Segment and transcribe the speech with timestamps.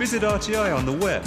[0.00, 1.22] Visit RTI on the web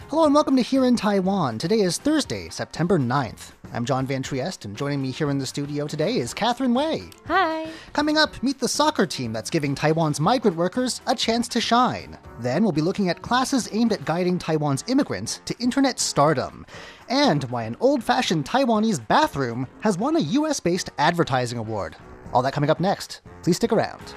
[0.09, 1.59] Hello and welcome to Here in Taiwan.
[1.59, 3.51] Today is Thursday, September 9th.
[3.75, 7.03] I'm John Van Triest, and joining me here in the studio today is Catherine Wei.
[7.27, 7.69] Hi.
[7.93, 12.17] Coming up, meet the soccer team that's giving Taiwan's migrant workers a chance to shine.
[12.41, 16.65] Then we'll be looking at classes aimed at guiding Taiwan's immigrants to internet stardom.
[17.11, 21.95] And why an old fashioned Taiwanese bathroom has won a US based advertising award.
[22.33, 23.21] All that coming up next.
[23.43, 24.15] Please stick around.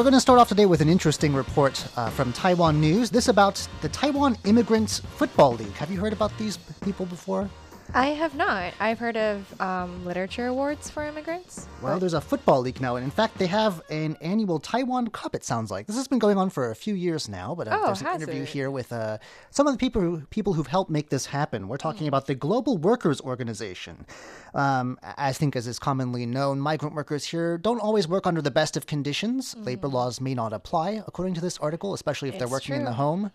[0.00, 3.10] We're going to start off today with an interesting report uh, from Taiwan News.
[3.10, 5.74] This about the Taiwan Immigrants Football League.
[5.74, 7.50] Have you heard about these people before?
[7.92, 8.72] I have not.
[8.78, 11.66] I've heard of um, literature awards for immigrants.
[11.82, 15.34] Well, there's a football league now, and in fact, they have an annual Taiwan Cup.
[15.34, 17.54] It sounds like this has been going on for a few years now.
[17.54, 18.48] But uh, Oh, there's an interview it?
[18.48, 19.18] here with uh,
[19.50, 21.66] some of the people who, people who've helped make this happen.
[21.66, 24.06] We're talking about the Global Workers Organization.
[24.54, 28.52] Um, I think, as is commonly known, migrant workers here don't always work under the
[28.52, 29.56] best of conditions.
[29.58, 32.84] Labor laws may not apply, according to this article, especially if they're It's working in
[32.84, 33.32] the home.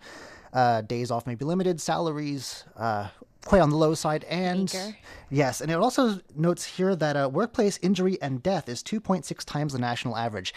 [0.56, 3.08] Uh, days off may be limited, salaries uh,
[3.44, 4.96] quite on the low side, and Meager.
[5.30, 9.74] yes, and it also notes here that uh, workplace injury and death is 2.6 times
[9.74, 10.54] the national average.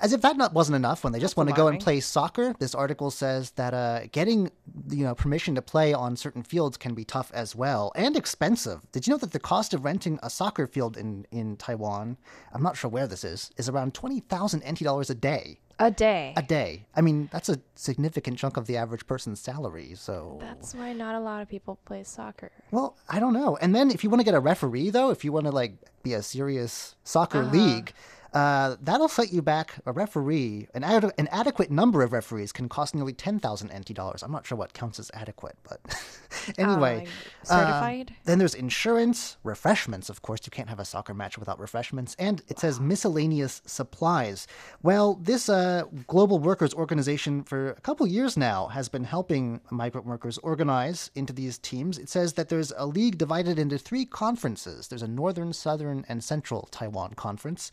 [0.00, 2.54] As if that not, wasn't enough, when they just want to go and play soccer,
[2.60, 4.52] this article says that uh, getting
[4.88, 8.80] you know permission to play on certain fields can be tough as well and expensive.
[8.92, 12.18] Did you know that the cost of renting a soccer field in in Taiwan,
[12.52, 15.58] I'm not sure where this is, is around 20,000 NT dollars a day.
[15.80, 16.34] A day.
[16.36, 16.84] A day.
[16.94, 19.94] I mean, that's a significant chunk of the average person's salary.
[19.94, 22.52] So That's why not a lot of people play soccer.
[22.70, 23.56] well, I don't know.
[23.56, 25.72] And then if you want to get a referee, though, if you want to like
[26.02, 27.56] be a serious soccer uh-huh.
[27.56, 27.92] league,
[28.32, 29.74] uh, that'll set you back.
[29.86, 33.94] A referee, an, ad- an adequate number of referees can cost nearly ten thousand NT
[33.94, 34.22] dollars.
[34.22, 35.80] I'm not sure what counts as adequate, but
[36.58, 37.06] anyway,
[37.48, 38.14] uh, certified?
[38.24, 40.08] then there's insurance, refreshments.
[40.08, 44.46] Of course, you can't have a soccer match without refreshments, and it says miscellaneous supplies.
[44.82, 50.06] Well, this uh, global workers organization for a couple years now has been helping migrant
[50.06, 51.98] workers organize into these teams.
[51.98, 54.88] It says that there's a league divided into three conferences.
[54.88, 57.70] There's a northern, southern, and central Taiwan conference.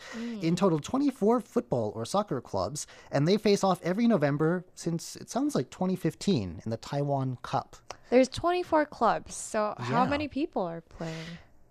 [0.47, 5.29] In total, 24 football or soccer clubs, and they face off every November since it
[5.29, 7.75] sounds like 2015 in the Taiwan Cup.
[8.09, 11.13] There's 24 clubs, so how many people are playing?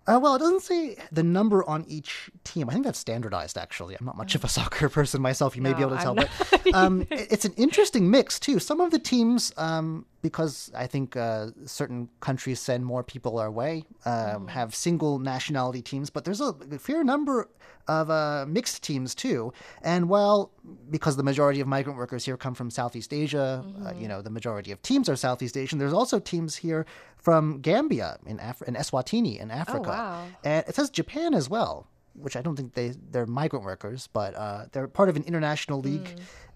[0.07, 2.69] Uh, well, it doesn't say the number on each team.
[2.69, 3.95] I think that's standardized, actually.
[3.99, 5.55] I'm not much of a soccer person myself.
[5.55, 6.15] You may be able to I'm tell.
[6.15, 8.59] But um, it's an interesting mix, too.
[8.59, 13.49] Some of the teams, um, because I think uh, certain countries send more people our
[13.49, 17.47] way, um, have single nationality teams, but there's a fair number
[17.87, 19.53] of uh, mixed teams, too.
[19.81, 20.51] And while,
[20.89, 24.29] because the majority of migrant workers here come from Southeast Asia, uh, you know, the
[24.29, 28.73] majority of teams are Southeast Asian, there's also teams here from Gambia in, Af- in
[28.75, 29.89] Eswatini in Africa.
[29.89, 30.25] wow.
[30.43, 34.35] And it says Japan as well, which I don't think they they're migrant workers, but
[34.35, 36.09] uh, they're part of an international league.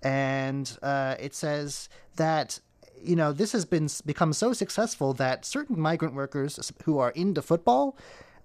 [0.04, 2.60] And uh, it says that
[3.04, 7.42] you know this has been become so successful that certain migrant workers who are into
[7.42, 7.98] football.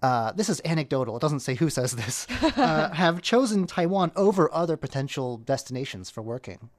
[0.03, 1.17] Uh, this is anecdotal.
[1.17, 2.27] It doesn't say who says this.
[2.57, 6.71] Uh, have chosen Taiwan over other potential destinations for working.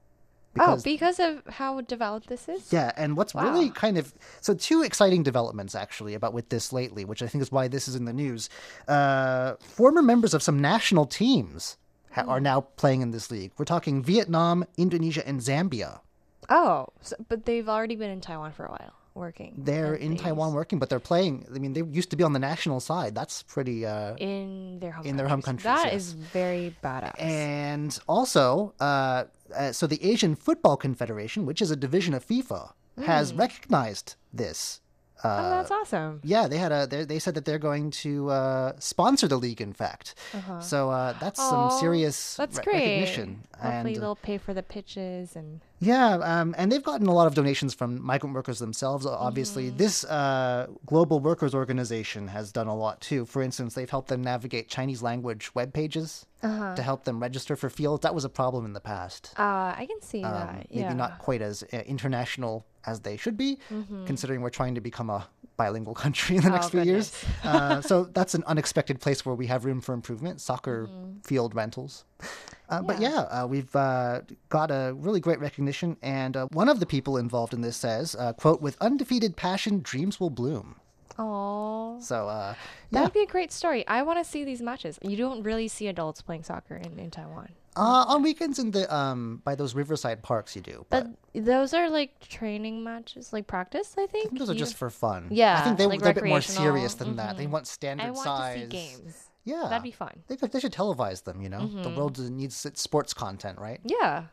[0.58, 2.72] oh, because of how developed this is?
[2.72, 7.04] Yeah, and what's really kind of so two exciting developments actually about with this lately,
[7.04, 8.48] which I think is why this is in the news.
[8.88, 11.76] Uh, former members of some national teams
[12.12, 13.52] ha- are now playing in this league.
[13.56, 16.00] We're talking Vietnam, Indonesia, and Zambia.
[16.48, 19.54] Oh, so, but they've already been in Taiwan for a while, working.
[19.58, 21.46] They're in Taiwan working, but they're playing.
[21.54, 23.14] I mean, they used to be on the national side.
[23.14, 23.84] That's pretty.
[23.84, 25.64] Uh, in their home In their home countries.
[25.64, 26.02] countries, That yes.
[26.06, 27.20] is very badass.
[27.20, 29.24] and also, uh,
[29.54, 32.72] uh, so the Asian Football Confederation, which is a division of FIFA,
[33.04, 34.80] has recognized this.
[35.24, 36.20] oh, that's awesome.
[36.24, 36.86] Yeah, they had a.
[36.86, 39.60] They, they said that they're going to uh, sponsor the league.
[39.60, 40.14] In fact,
[40.60, 42.74] so uh, that's some serious That's re- great.
[42.74, 43.44] recognition.
[43.60, 47.14] Hopefully and uh, they'll pay for the pitches and Yeah, um, and they've gotten a
[47.14, 49.06] lot of donations from migrant workers themselves.
[49.06, 53.24] Obviously, this uh, global workers organization has done a lot too.
[53.24, 57.68] For instance, they've helped them navigate Chinese language web pages to help them register for
[57.70, 58.02] fields.
[58.02, 59.32] That was a problem in the past.
[59.38, 59.42] Uh,
[59.76, 60.66] I can see Um, that.
[60.74, 63.58] maybe not quite as uh, international as they should be,
[64.06, 65.26] considering we're trying to become a
[65.56, 67.12] bilingual country in the next Oh, few years.
[67.44, 70.40] uh, so that's an unexpected place where we have room for improvement.
[70.40, 70.88] Soccer
[71.24, 72.04] field rentals.
[72.68, 74.20] Uh, But yeah, uh, we've uh,
[74.50, 78.14] got a really great recognition, and uh, one of the people involved in this says,
[78.14, 80.76] uh, "quote With undefeated passion, dreams will bloom."
[81.18, 81.98] Aw.
[82.00, 82.54] So uh,
[82.92, 83.86] that'd be a great story.
[83.88, 84.98] I want to see these matches.
[85.02, 87.48] You don't really see adults playing soccer in, in Taiwan.
[87.78, 90.84] Uh, on weekends in the um by those riverside parks, you do.
[90.90, 94.28] But, But those are like training matches, like practice, I I think.
[94.30, 95.28] think those are just for fun.
[95.30, 97.36] Yeah, I think they, like they're a bit more serious than that.
[97.38, 97.50] They Mhm.
[97.50, 98.54] want standard I want size.
[98.56, 99.24] to see games.
[99.44, 100.14] Yeah, That'd be fun.
[100.26, 101.60] They, they should televise them, you know?
[101.60, 101.82] Mm-hmm.
[101.82, 103.80] The world needs sports content, right?
[103.82, 104.24] Yeah.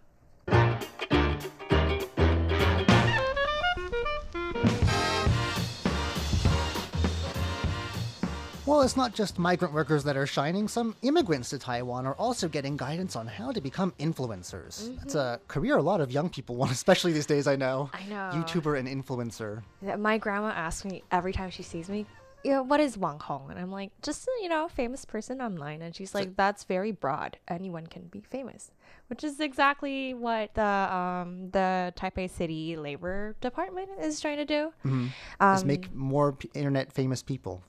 [8.66, 10.68] Well, it's not just migrant workers that are shining.
[10.68, 15.00] Some immigrants to Taiwan are also getting guidance on how to become influencers.
[15.04, 17.92] It's a career a lot of young people want, especially these days, I know.
[17.94, 18.14] Mm-hmm.
[18.14, 18.44] I know.
[18.44, 19.62] YouTuber and influencer.
[20.00, 22.08] My grandma asks me every time she sees me,
[22.44, 23.52] you know, what is Wang Hong?
[23.52, 25.84] And I'm like, just, you know, a famous person online.
[25.84, 27.38] And she's like, that's very broad.
[27.48, 28.72] Anyone can be famous.
[29.08, 34.74] Which is exactly what the um, the Taipei City Labor Department is trying to do.
[34.84, 37.64] Just Um, make more p- internet famous people.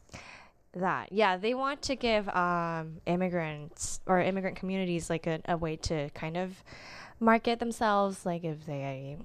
[0.77, 5.77] That yeah, they want to give um, immigrants or immigrant communities like a, a way
[5.77, 6.63] to kind of
[7.19, 8.27] market themselves.
[8.27, 9.17] Like if they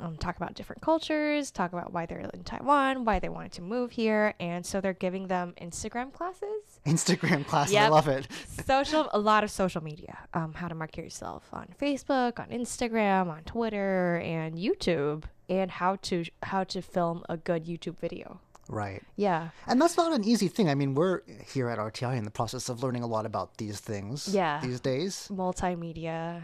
[0.00, 3.62] um, talk about different cultures, talk about why they're in Taiwan, why they wanted to
[3.62, 8.26] move here, and so they're giving them Instagram classes, Instagram classes, I love it.
[8.66, 13.28] social, a lot of social media, um, how to market yourself on Facebook, on Instagram,
[13.28, 18.40] on Twitter, and YouTube, and how to how to film a good YouTube video.
[18.68, 19.02] Right.
[19.16, 19.48] Yeah.
[19.66, 20.68] And that's not an easy thing.
[20.68, 21.22] I mean, we're
[21.52, 24.60] here at RTI in the process of learning a lot about these things Yeah.
[24.60, 25.28] these days.
[25.32, 26.42] multimedia.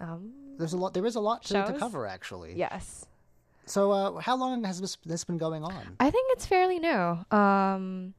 [0.00, 0.94] Um, There's a lot.
[0.94, 2.54] There is a lot to, to cover, actually.
[2.56, 3.06] yes.
[3.68, 5.96] So, uh, how long has this, this been going on?
[5.98, 7.18] I think it's fairly new.
[7.36, 8.14] Um,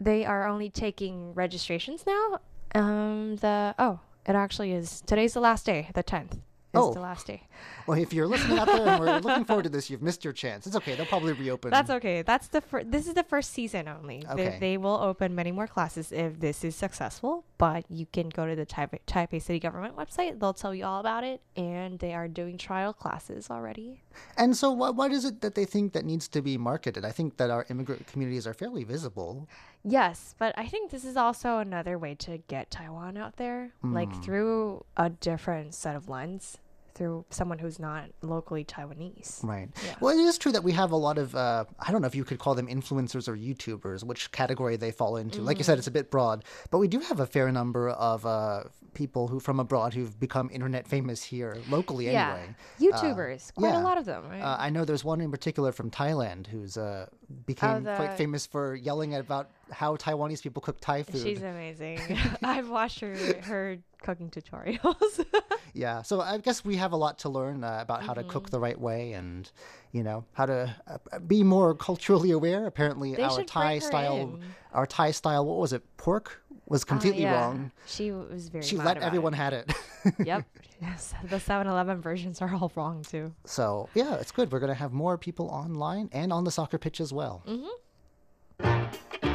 [0.00, 2.40] they are only taking registrations now.
[2.74, 5.90] Um, the oh, it actually is today's the last day.
[5.94, 6.38] The tenth
[6.78, 6.94] is Oh.
[6.94, 7.42] the last day.
[7.86, 10.32] Well, if you're listening out there and we're looking forward to this, you've missed your
[10.32, 10.66] chance.
[10.66, 10.94] It's okay.
[10.94, 11.70] They'll probably reopen.
[11.70, 12.22] That's okay.
[12.22, 14.24] That's the fir- this is the first season only.
[14.34, 14.58] They- Okay.
[14.60, 17.44] They, will open many more classes if this is successful.
[17.58, 20.38] But you can go to the Taipei, Taipei City government website.
[20.38, 24.04] They'll tell you all about it, and they are doing trial classes already.
[24.36, 27.04] And so, what what is it that they think that needs to be marketed?
[27.04, 29.48] I think that our immigrant communities are fairly visible.
[29.84, 34.12] Yes, but I think this is also another way to get Taiwan out there, like
[34.12, 34.20] hmm.
[34.22, 36.58] through a different set of lens,
[36.98, 39.42] through someone who's not locally Taiwanese.
[39.44, 39.68] Right.
[39.84, 39.94] Yeah.
[40.00, 42.14] Well, it is true that we have a lot of, uh, I don't know if
[42.14, 45.40] you could call them influencers or YouTubers, which category they fall into.
[45.40, 48.26] Like you said, it's a bit broad, but we do have a fair number of
[48.26, 48.64] uh,
[48.94, 52.54] people who from abroad who've become internet famous here locally anyway.
[52.80, 53.80] YouTubers, quite yeah.
[53.80, 54.28] a lot of them.
[54.28, 54.42] Right?
[54.42, 57.06] Uh, I know there's one in particular from Thailand who's uh,
[57.46, 61.22] became the- quite famous for yelling about how Taiwanese people cook Thai food.
[61.22, 62.00] She's amazing.
[62.42, 65.24] I've watched her her cooking tutorials.
[65.74, 68.30] Yeah, so I guess we have a lot to learn uh, about how to Mm-hmm.
[68.30, 69.48] cook the right way and,
[69.92, 72.66] you know, how to uh, be more culturally aware.
[72.66, 74.42] Apparently, They our Thai style, in.
[74.72, 75.82] our Thai style, what was it?
[75.96, 77.34] Pork was Uh, completely yeah.
[77.34, 77.70] wrong.
[77.86, 78.64] She was very.
[78.64, 79.36] She let everyone It.
[79.36, 79.72] had it.
[80.24, 80.44] yep.
[80.80, 83.32] Yes, the 7-Eleven versions are all wrong too.
[83.44, 84.50] so yeah, it's good.
[84.50, 87.42] We're gonna have more people online and on the soccer pitch as well.
[87.46, 89.27] Mm-hmm.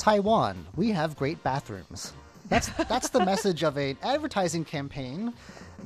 [0.00, 2.14] Taiwan, we have great bathrooms.
[2.48, 5.34] That's that's the message of an advertising campaign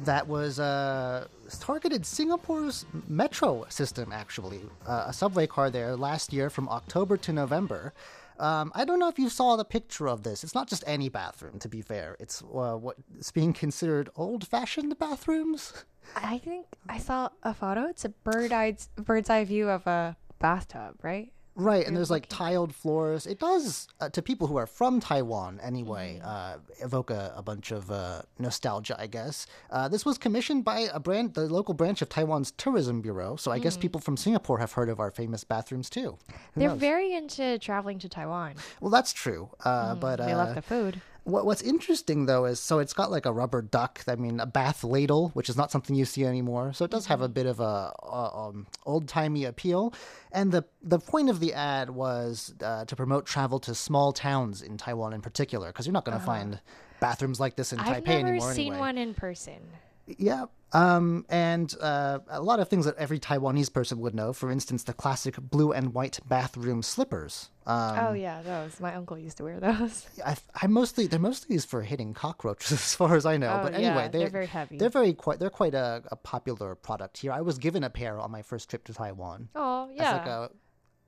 [0.04, 1.26] that was uh,
[1.59, 4.12] targeted Singapore's metro system.
[4.12, 7.92] Actually, uh, a subway car there last year from October to November.
[8.38, 10.44] Um, I don't know if you saw the picture of this.
[10.44, 12.16] It's not just any bathroom, to be fair.
[12.21, 15.85] It's uh, what's being considered old-fashioned bathrooms.
[16.14, 17.88] I think I saw a photo.
[17.88, 21.33] It's a bird eye bird's eye view of a bathtub, right?
[21.56, 23.26] Right, and there's like tiled floors.
[23.26, 27.70] It does, uh, to people who are from Taiwan anyway, uh, evoke a, a bunch
[27.70, 29.46] of uh, nostalgia, I guess.
[29.70, 33.37] Uh, this was commissioned by a brand, the local branch of Taiwan's tourism bureau.
[33.37, 36.18] So I guess people from Singapore have heard of our famous bathrooms too.
[36.54, 36.78] Who They're knows?
[36.80, 38.54] very into traveling to Taiwan.
[38.80, 39.50] well, that's true.
[39.64, 41.00] Uh, but They uh, love the food.
[41.25, 44.02] What, what's interesting though is so it's got like a rubber duck.
[44.07, 46.73] I mean, a bath ladle, which is not something you see anymore.
[46.75, 49.95] So it does have a bit of a, a um, old timey appeal.
[50.33, 54.61] And the the point of the ad was uh, to promote travel to small towns
[54.61, 56.61] in Taiwan in particular, because you're not going to find
[57.00, 57.90] bathrooms like this in Uh-huh.
[57.90, 58.52] I've Taipei never anymore.
[58.52, 58.78] seen anyway.
[58.78, 59.61] one in person.
[60.06, 60.46] Yeah.
[60.73, 64.32] Um, and uh, a lot of things that every Taiwanese person would know.
[64.32, 67.50] For instance, the classic blue and white bathroom slippers.
[67.64, 68.80] Um, oh yeah, those.
[68.80, 70.06] My uncle used to wear those.
[70.26, 73.61] I, I mostly they're mostly used for hitting cockroaches, as far as I know.
[73.61, 74.76] Oh, but yeah, anyway, they're very heavy.
[74.76, 77.30] They're very quite they're quite a, a popular product here.
[77.30, 79.49] I was given a pair on my first trip to Taiwan.
[79.54, 80.12] Oh As yeah.
[80.12, 80.50] like a,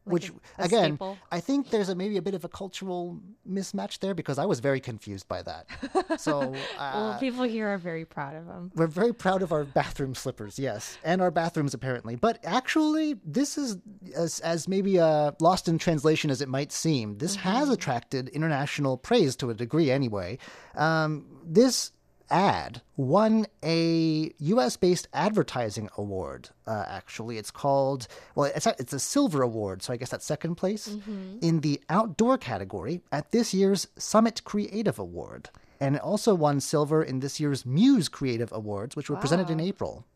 [0.06, 0.32] which a-
[0.62, 1.18] a again, staple.
[1.30, 4.60] I think there's a maybe a bit of a cultural mismatch there because I was
[4.60, 5.66] very confused by that.
[6.20, 6.40] So
[6.78, 8.70] uh, well, people here are very proud of them.
[8.74, 12.14] we're very proud of our bathroom slippers, yes, and our bathrooms apparently.
[12.16, 13.76] But actually, this is
[14.14, 17.18] as, as maybe uh, lost in translation as it might seem.
[17.18, 20.38] This has attracted international praise to a degree, anyway.
[20.74, 21.92] Um, this
[22.30, 26.50] ad won a U.S.-based advertising award.
[26.66, 30.24] Uh, actually, it's called well, it's a, it's a silver award, so I guess that's
[30.26, 30.96] second place
[31.40, 35.50] in the outdoor category at this year's Summit Creative Award.
[35.80, 39.60] And it also won silver in this year's Muse Creative Awards, which were presented in
[39.60, 40.06] April.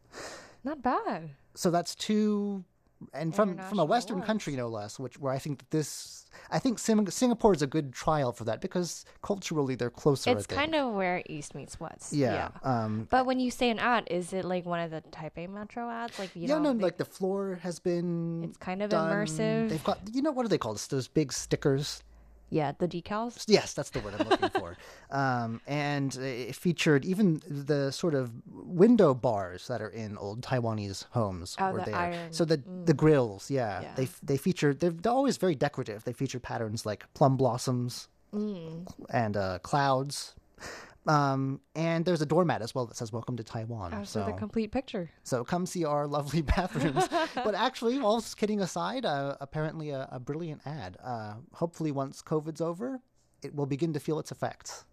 [0.64, 1.30] Not bad.
[1.54, 2.64] So that's two,
[3.12, 4.26] and from from a Western awards.
[4.26, 4.98] country, no less.
[4.98, 6.19] Which where I think that this,
[6.50, 10.30] I think Sing- Singapore is a good trial for that because culturally they're closer.
[10.30, 12.12] It's kind of where East meets West.
[12.12, 12.48] yeah.
[12.62, 15.88] Um, But when you say an ad, is it like one of the Taipei Metro
[15.88, 16.18] ads?
[16.18, 18.44] Like you yeah, know, no, like the floor has been.
[18.44, 19.10] It's kind of done.
[19.12, 19.68] immersive.
[19.70, 20.76] They've got, you know, what are they called?
[20.76, 22.02] It's those big stickers.
[22.50, 23.44] Yeah, the decals.
[23.46, 24.76] Yes, that's the word I'm looking for.
[25.12, 31.06] Um, and it featured even the sort of window bars that are in old Taiwanese
[31.10, 31.56] homes.
[31.58, 31.96] Oh, were the there.
[31.96, 32.32] iron.
[32.32, 33.94] So the the grills, yeah, Yeah.
[33.96, 34.72] they they feature.
[34.72, 36.04] They're, they're always very decorative.
[36.04, 40.34] They feature patterns like plum blossoms and uh, clouds.
[41.06, 44.32] Um, and there's a doormat as well that says "Welcome to Taiwan." Oh, so the
[44.32, 45.10] complete picture.
[45.22, 47.08] So come see our lovely bathrooms.
[47.34, 50.98] but actually, all kidding aside, uh, apparently a, a brilliant ad.
[51.02, 53.00] Uh, hopefully, once COVID's over,
[53.42, 54.84] it will begin to feel its effects.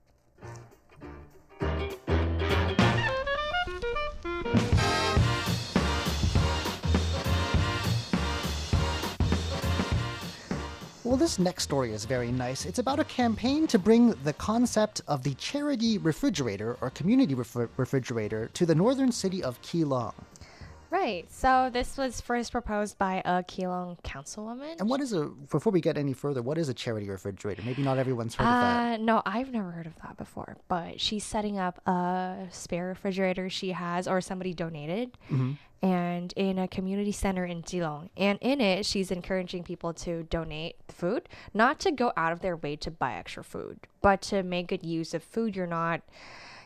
[11.07, 12.65] Well, this next story is very nice.
[12.65, 17.69] It's about a campaign to bring the concept of the charity refrigerator or community refri-
[17.77, 20.13] refrigerator to the northern city of Keelung.
[20.89, 21.25] Right.
[21.31, 24.79] So this was first proposed by a Keelung councilwoman.
[24.79, 27.61] And what is a before we get any further, what is a charity refrigerator?
[27.65, 28.99] Maybe not everyone's heard of that.
[28.99, 30.57] Uh, no, I've never heard of that before.
[30.67, 35.17] But she's setting up a spare refrigerator she has, or somebody donated,
[35.81, 38.09] and in a community center in Keelung.
[38.17, 42.55] And in it, she's encouraging people to donate food, not to go out of their
[42.55, 46.01] way to buy extra food, but to make good use of food you're not.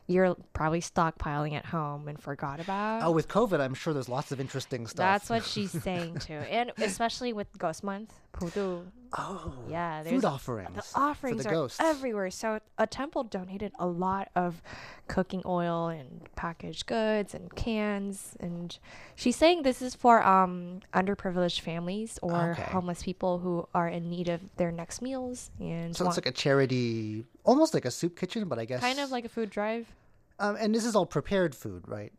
[0.07, 3.03] You're probably stockpiling at home and forgot about.
[3.03, 4.97] Oh, with COVID, I'm sure there's lots of interesting stuff.
[4.97, 8.83] That's what she's saying too, and especially with Ghost Month, Pudu.
[9.17, 10.91] Oh, Yeah, food offerings.
[10.93, 11.79] The offerings the are ghosts.
[11.81, 12.29] everywhere.
[12.31, 14.61] So a temple donated a lot of
[15.07, 18.77] cooking oil and packaged goods and cans, and
[19.15, 22.63] she's saying this is for um underprivileged families or Okay.
[22.71, 26.33] homeless people who are in need of their next meals and so want- it's like
[26.33, 29.49] a charity, almost like a soup kitchen, but I guess kind of like a food
[29.49, 29.87] drive.
[30.39, 32.13] Um, and this is all prepared food, right?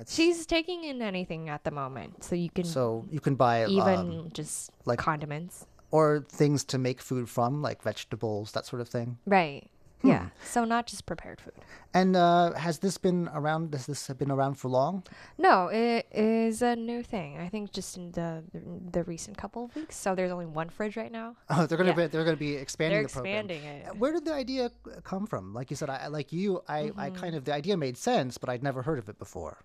[0.00, 3.66] It's- She's taking in anything at the moment, so you can so you can buy
[3.66, 5.66] even um, just like- condiments.
[5.90, 9.18] Or things to make food from, like vegetables, that sort of thing.
[9.26, 9.68] Right.
[10.02, 10.08] Hmm.
[10.08, 10.26] Yeah.
[10.44, 11.54] So not just prepared food.
[11.92, 13.74] And uh, has this been around?
[13.74, 15.02] Has this been around for long?
[15.38, 17.38] No, it is a new thing.
[17.38, 18.44] I think just in the
[18.92, 19.96] the recent couple of weeks.
[19.96, 21.34] So there's only one fridge right now.
[21.50, 21.96] Oh, they're gonna Yeah.
[21.96, 23.50] be they're gonna be expanding They're the program.
[23.50, 23.96] expanding it.
[23.98, 24.70] Where did the idea
[25.02, 25.52] come from?
[25.52, 26.62] Like you said, I like you.
[26.68, 27.00] I, Mm-hmm.
[27.00, 29.58] I kind of the idea made sense, but I'd never heard of it before.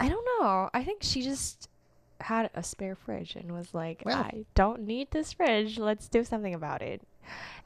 [0.00, 0.68] I don't know.
[0.74, 1.70] I think she just
[2.22, 4.02] had a spare fridge and was like.
[4.06, 5.78] I don't need this fridge.
[5.78, 7.02] Let's do something about it.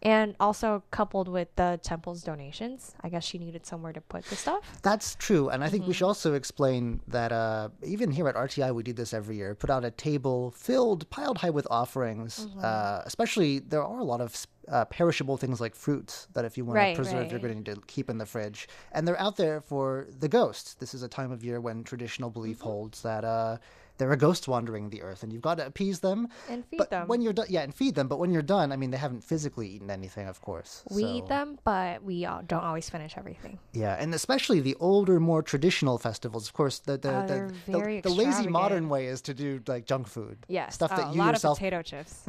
[0.03, 4.37] And also coupled with the temple's donations, I guess she needed somewhere to put the
[4.37, 4.63] stuff.
[4.83, 5.93] That's true, and I think we Mm-hmm.
[5.97, 9.55] should also explain that uh, even here at RTI, we do this every year.
[9.55, 12.47] Put out a table filled, piled high with offerings.
[12.47, 12.61] Mm-hmm.
[12.63, 16.67] Uh, especially, there are a lot of uh, perishable things like fruits that if you
[16.67, 19.19] want Right, to preserve, you're going to need to keep in the fridge, and they're
[19.19, 20.75] out there for the ghosts.
[20.75, 22.69] This is a time of year when traditional belief Mm-hmm.
[22.69, 23.57] holds that uh,
[23.99, 26.91] there are ghosts wandering the earth, and you've got to appease them And feed but
[26.91, 27.09] them.
[27.09, 27.47] when you're done.
[27.49, 28.09] Yeah, and feed them.
[28.09, 30.83] But when you're done, I mean, they haven't physically eaten anything, of course.
[30.91, 33.59] We so- eat them, but we don't always finish everything.
[33.73, 36.47] yeah, and especially the older, more traditional festivals.
[36.49, 39.87] Of course, the the, Oh, the, the, the lazy modern way is to do like
[39.87, 40.39] junk food.
[40.49, 40.75] Yes.
[40.75, 41.59] stuff oh, that a you lot yourself.
[41.59, 42.25] of potato chips.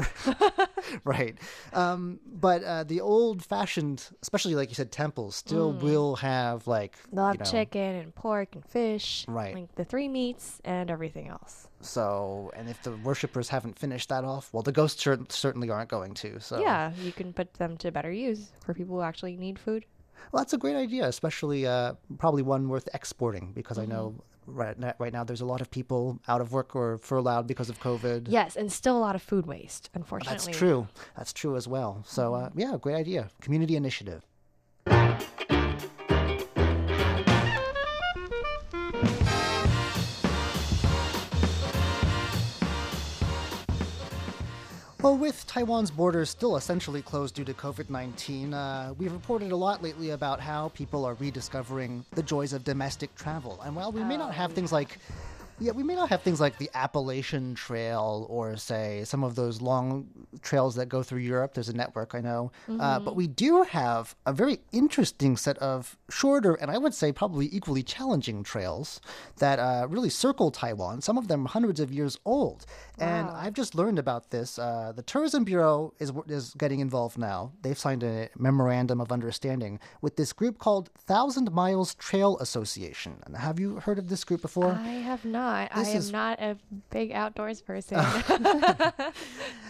[1.04, 1.38] right.
[1.74, 7.34] Um, but uh, the old-fashioned, especially like you said, temples still will have like have
[7.36, 9.26] you know, chicken and pork and fish.
[9.28, 9.56] Right.
[9.56, 11.57] Like the three meats and everything else.
[11.82, 15.90] So, and if the worshippers haven't finished that off, well, the ghosts cer- certainly aren't
[15.90, 16.40] going to.
[16.40, 19.86] So, Yeah, you can put them to better use for people who actually need food.
[20.32, 24.16] well, that's a great idea, especially uh, probably one worth exporting because I know
[24.48, 24.60] Mm-hmm.
[24.60, 27.70] right now, right now there's a lot of people out of work or furloughed because
[27.70, 28.28] of COVID.
[28.30, 30.46] Yes, and still a lot of food waste, unfortunately.
[30.48, 30.88] That's true.
[31.18, 32.04] That's true as well.
[32.08, 32.60] So, uh, Mm-hmm.
[32.60, 33.30] yeah, great idea.
[33.42, 34.24] Community initiative.
[45.08, 49.56] Well, with Taiwan's borders still essentially closed due to COVID 19, uh, we've reported a
[49.56, 53.58] lot lately about how people are rediscovering the joys of domestic travel.
[53.64, 54.98] And while we may not have things like
[55.60, 59.62] yeah, we may not have things like the Appalachian Trail or, say, some of those
[59.62, 60.08] long
[60.42, 61.54] trails that go through Europe.
[61.54, 62.52] There's a network, I know.
[62.80, 67.12] Uh, but we do have a very interesting set of shorter and I would say
[67.12, 69.02] probably equally challenging trails
[69.38, 72.66] that uh, really circle Taiwan, some of them hundreds of years old.
[73.00, 74.58] And I've just learned about this.
[74.58, 77.52] Uh, the Tourism Bureau is, is getting involved now.
[77.62, 83.18] They've signed a memorandum of understanding with this group called Thousand Miles Trail Association.
[83.26, 84.72] And have you heard of this group before?
[84.72, 85.47] I have not.
[85.48, 86.58] I This am is- not a
[86.90, 87.98] big outdoors person.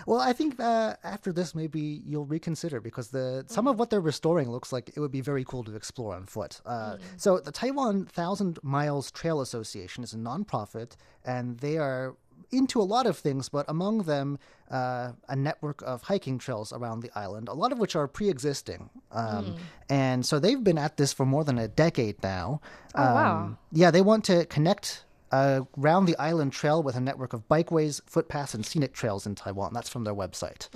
[0.05, 3.99] Well, I think uh, after this, maybe you'll reconsider because the some of what they're
[3.99, 6.61] restoring looks like it would be very cool to explore on foot.
[6.65, 10.91] Uh, So, the Taiwan Thousand Miles Trail Association is a nonprofit,
[11.25, 12.15] and they are
[12.51, 14.39] into a lot of things, but among them,
[14.71, 18.89] uh, a network of hiking trails around the island, a lot of which are pre-existing.
[19.11, 19.57] Um,
[19.89, 22.61] And so they've been at this for more than a decade now.
[22.95, 23.37] Oh, wow.
[23.37, 27.47] Um, yeah, they want to connect uh, round the island trail with a network of
[27.47, 29.73] bikeways, footpaths, and scenic trails in Taiwan.
[29.73, 30.69] That's from their website.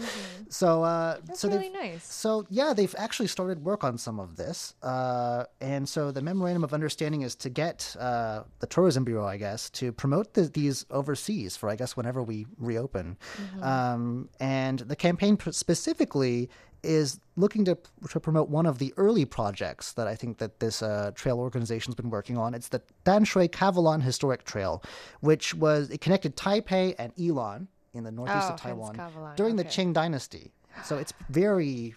[0.50, 1.26] So, uh, Mm-hmm.
[1.28, 2.04] That's so really nice.
[2.12, 6.64] So yeah, they've actually started work on some of this, uh, and so the memorandum
[6.64, 10.86] of understanding is to get uh, the tourism bureau, I guess, to promote the, these
[10.92, 13.64] overseas for I guess whenever we reopen, Mm-hmm.
[13.64, 16.50] um, and the campaign specifically
[16.84, 17.78] is looking to,
[18.10, 21.96] to promote one of the early projects that I think that this uh, trail organization's
[21.96, 22.54] been working on.
[22.54, 24.84] It's the Danshui Kavalan Historic Trail,
[25.20, 29.64] which was it connected Taipei and Ilan in the northeast Oh, of Taiwan during the.
[29.66, 30.52] Qing Dynasty.
[30.84, 31.94] So it's very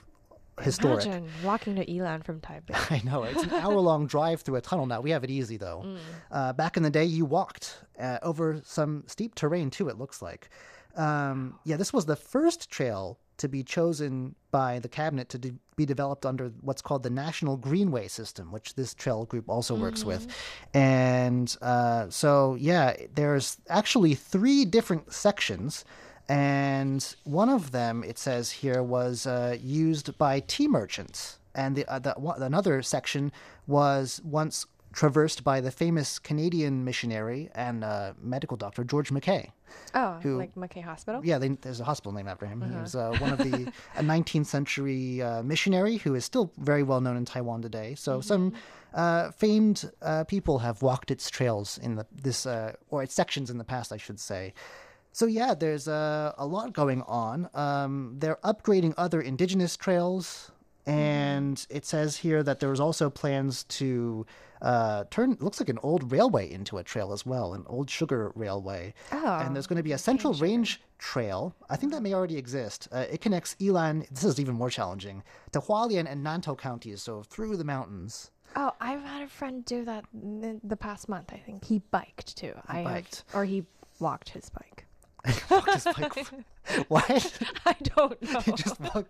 [0.60, 1.06] historic.
[1.06, 2.74] Imagine walking to Ilan from Taipei.
[2.90, 3.22] I know.
[3.24, 5.00] It's an hour long drive through a tunnel now.
[5.00, 5.96] We have it easy, though.
[6.30, 10.20] Uh, back in the day, you walked uh, over some steep terrain, too, it looks
[10.22, 10.50] like.
[10.96, 15.54] Um, yeah, this was the first trail to be chosen by the cabinet to de-
[15.76, 20.04] be developed under what's called the National Greenway System, which this trail group also works
[20.04, 20.26] with.
[20.72, 25.84] And uh, so, yeah, there's actually three different sections.
[26.28, 31.38] And one of them, it says here, was uh, used by tea merchants.
[31.54, 33.32] And the, uh, the one, another section
[33.66, 39.50] was once traversed by the famous Canadian missionary and uh, medical doctor George Mackay.
[39.94, 41.20] Oh, Who- like Mackay Hospital?
[41.24, 42.62] Yeah, they, there's a hospital named after him.
[42.62, 46.82] He was uh, one of the a 19th century uh, missionary who is still very
[46.84, 47.94] well known in Taiwan today.
[47.96, 48.52] So some
[48.94, 53.50] uh, famed uh, people have walked its trails in the this uh, or its sections
[53.50, 54.54] in the past, I should say.
[55.12, 57.48] So yeah, there's uh, a lot going on.
[57.54, 60.50] Um, they're upgrading other indigenous trails,
[60.86, 64.26] and it says here that there was also plans to
[64.64, 68.32] uh, turn looks like an old railway into a trail as well, an old sugar
[68.34, 68.94] railway.
[69.12, 71.54] Oh, and there's going to be a Central Range Trail.
[71.68, 72.88] I think that may already exist.
[72.90, 74.08] Uh, it connects Ilan.
[74.08, 75.22] This is even more challenging
[75.52, 78.30] to Hualien and Nantou counties, so through the mountains.
[78.56, 81.32] Oh, I've had a friend do that the past month.
[81.32, 82.54] I think he biked too.
[82.66, 83.24] I biked.
[83.28, 83.64] have, or he
[84.00, 84.83] walked his bike.
[85.50, 86.26] Walked his bike-
[86.88, 87.40] what?
[87.66, 88.40] I don't know.
[88.40, 89.08] He just walked.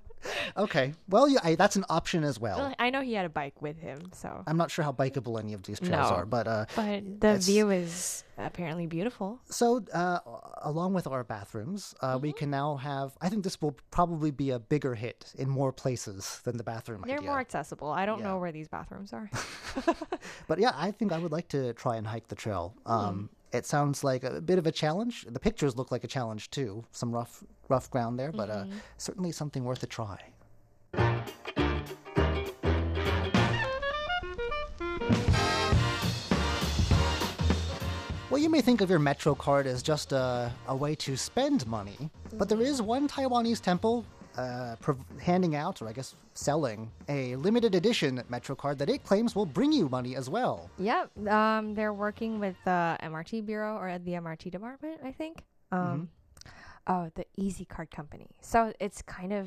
[0.56, 0.94] Okay.
[1.08, 2.56] Well, yeah, I, that's an option as well.
[2.58, 4.42] Well, I know he had a bike with him, so.
[4.46, 6.16] I'm not sure how bikeable any of these trails No.
[6.16, 9.38] are, but uh, But the It's- view is apparently beautiful.
[9.48, 10.18] so uh,
[10.62, 12.22] along with our bathrooms, uh, Mm-hmm.
[12.22, 13.16] we can now have.
[13.20, 17.02] I think this will probably be a bigger hit in more places than the bathroom
[17.06, 17.28] They're idea.
[17.30, 17.90] more accessible.
[17.90, 18.26] I don't Yeah.
[18.28, 19.30] know where these bathrooms are.
[20.48, 22.74] But yeah, I think I would like to try and hike the trail.
[22.86, 25.26] Um, It sounds like a bit of a challenge.
[25.30, 26.84] The pictures look like a challenge too.
[26.90, 28.64] Some rough, rough ground there, but uh,
[28.96, 30.18] certainly something worth a try.
[38.28, 41.64] Well, you may think of your Metro card as just a, a way to spend
[41.68, 44.04] money, but there is one Taiwanese temple
[44.36, 49.04] uh, prov- handing out, or I guess selling, a limited edition Metro card that it
[49.04, 50.70] claims will bring you money as well.
[50.78, 51.28] Yep.
[51.28, 55.44] Um, they're working with the MRT Bureau or the MRT department, I think.
[55.72, 56.08] Um,
[56.86, 58.28] Oh, the Easy Card Company.
[58.42, 59.46] So it's kind of.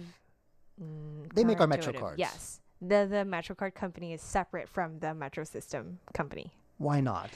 [0.82, 2.18] Mm, They make our Metro cards.
[2.18, 2.62] Yes.
[2.82, 6.52] The the Metro Card Company is separate from the Metro System Company.
[6.78, 7.30] Why not?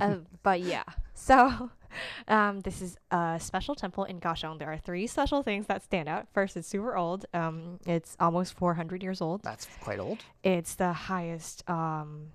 [0.00, 0.84] uh, but yeah,
[1.14, 1.70] so
[2.28, 4.58] um, this is a special temple in Kaohsiung.
[4.58, 6.26] There are three special things that stand out.
[6.34, 7.26] First, it's super old.
[7.32, 9.42] Um, it's almost 400 years old.
[9.42, 10.18] That's quite old.
[10.42, 12.26] It's the highest um,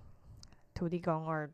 [0.76, 1.52] Tudigong or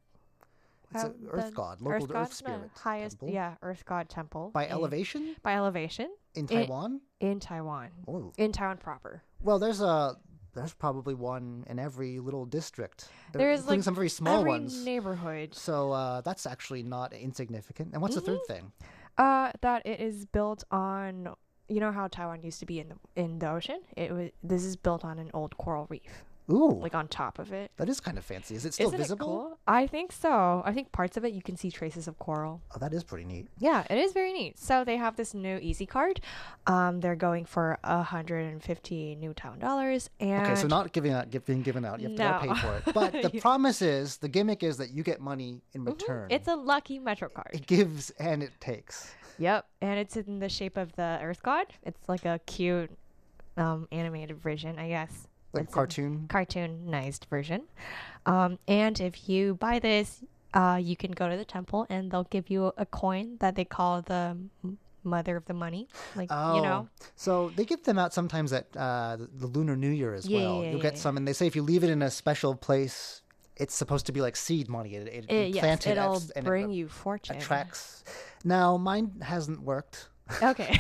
[0.94, 2.22] It's uh, an earth god, local god?
[2.22, 2.62] earth spirit.
[2.82, 3.34] highest, temple.
[3.34, 7.02] yeah, earth god temple By in- elevation By elevation in Taiwan?
[7.20, 8.32] in Taiwan, Oh.
[8.38, 9.24] in Taiwan proper.
[9.42, 10.16] Well, there's a
[10.60, 13.08] there's probably one in every little district.
[13.34, 14.46] There- is like some very small ones.
[14.46, 14.86] every ones.
[14.86, 15.56] neighborhood.
[15.56, 17.94] So uh, that's actually not insignificant.
[17.94, 18.32] And what's the Mm-hmm.
[18.32, 18.72] third thing?
[19.18, 21.30] Uh, that it is built on.
[21.68, 23.82] You know how Taiwan used to be in the in the ocean.
[23.96, 24.30] It was.
[24.44, 27.72] This is built on an old coral reef, Ooh, like on top of it.
[27.78, 28.56] that is kind of fancy.
[28.56, 29.26] Is it still Isn't visible?
[29.28, 29.60] it cool?
[29.68, 30.64] I think so.
[30.66, 32.62] I think parts of it you can see traces of coral.
[32.76, 33.48] Oh, that is pretty neat.
[33.60, 34.58] Yeah, it is very neat.
[34.58, 36.22] So they have this new Easy Card.
[36.68, 40.10] Um, they're going for a hundred and fifty new Taiwan dollars.
[40.20, 42.00] And Okay, so not giving out, being given out.
[42.00, 42.54] You have to No.
[42.54, 42.94] pay for it.
[42.94, 46.28] But the promise is, the gimmick is that you get money in return.
[46.32, 47.52] it's a lucky Metro card.
[47.54, 49.14] it gives and it takes.
[49.38, 51.68] Yep, and it's in the shape of the Earth God.
[51.84, 52.92] It's like a cute,
[53.56, 55.28] um, animated version, I guess.
[55.54, 56.26] Like cartoon.
[56.30, 57.64] cartoonized version.
[58.26, 60.22] Um, and if you buy this,
[60.54, 63.66] uh, you can go to the temple and they'll give you a coin that they
[63.66, 64.38] call the
[65.04, 65.88] mother of the money.
[66.16, 69.90] Like Oh, you know, so they give them out sometimes at uh, the- Lunar New
[69.90, 70.64] Year as Yeah, well.
[70.64, 72.54] yeah, You'll yeah, get some, and they say if you leave it in a special
[72.56, 73.22] place,
[73.56, 74.96] it's supposed to be like seed money.
[74.96, 77.38] It, it, it, yes, planted it'll bring it you fortune.
[77.38, 78.04] attracts.
[78.44, 80.09] Now mine hasn't worked,
[80.44, 80.78] Okay,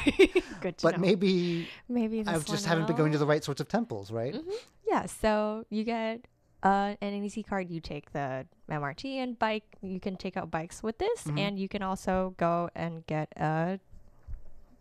[0.62, 1.02] good to but know.
[1.02, 4.36] maybe maybe I just haven't been going to the right sorts of temples, right?
[4.88, 6.26] Yeah, so you get
[6.64, 7.70] uh, an easy card.
[7.70, 9.64] You take the MRT and bike.
[9.82, 11.38] You can take out bikes with this, Mm-hmm.
[11.40, 13.80] and you can also go and get a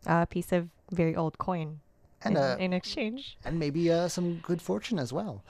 [0.06, 1.80] a piece of very old coin
[2.24, 3.38] And in, uh, in exchange.
[3.44, 5.42] and maybe uh, some good fortune as well.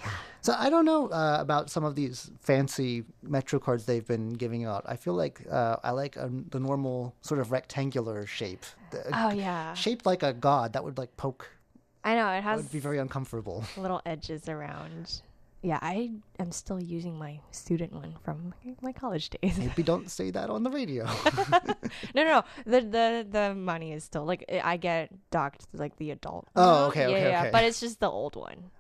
[0.43, 4.65] So I don't know uh, about some of these fancy Metro cards they've been giving
[4.67, 4.85] out.
[4.87, 9.31] I feel like uh, I like uh, the normal sort of rectangular shape, The- Oh
[9.33, 11.49] yeah, shaped like a god that would like poke.
[12.05, 13.65] I know it has would be very uncomfortable.
[13.77, 15.23] little edges around.
[15.61, 19.59] Yeah, I am still using my student one from my college days.
[19.59, 21.05] Maybe don't say that on the radio.
[22.15, 22.45] no, no, no.
[22.65, 26.47] The the the money is still like I get docked like the adult.
[26.55, 26.89] Oh, amount.
[26.91, 27.51] okay, yeah, okay, yeah, okay.
[27.51, 28.71] But it's just the old one.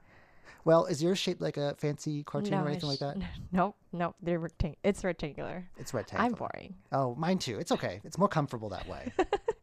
[0.64, 3.16] well, is yours shaped like a fancy cartoon or anything like that?
[3.52, 4.14] Nope, nope.
[4.22, 5.66] They're rectang- It's rectangular.
[5.78, 6.26] It's rectangular.
[6.26, 6.74] I'm boring.
[6.92, 7.58] Oh, mine too.
[7.58, 8.00] It's okay.
[8.04, 9.10] It's more comfortable that way.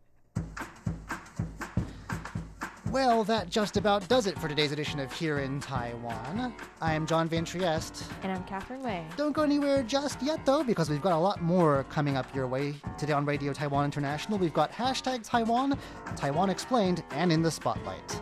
[2.96, 6.56] well, that just about does it for today's edition of Here in Taiwan.
[6.80, 8.10] I am John Van Trieste.
[8.24, 9.04] And I'm Catherine Wei.
[9.18, 12.48] Don't go anywhere just yet, though, because we've got a lot more coming up your
[12.48, 12.74] way.
[12.98, 15.78] Today on Radio Taiwan International, we've got hashtag Taiwan,
[16.16, 18.22] Taiwan Explained, and In the Spotlight.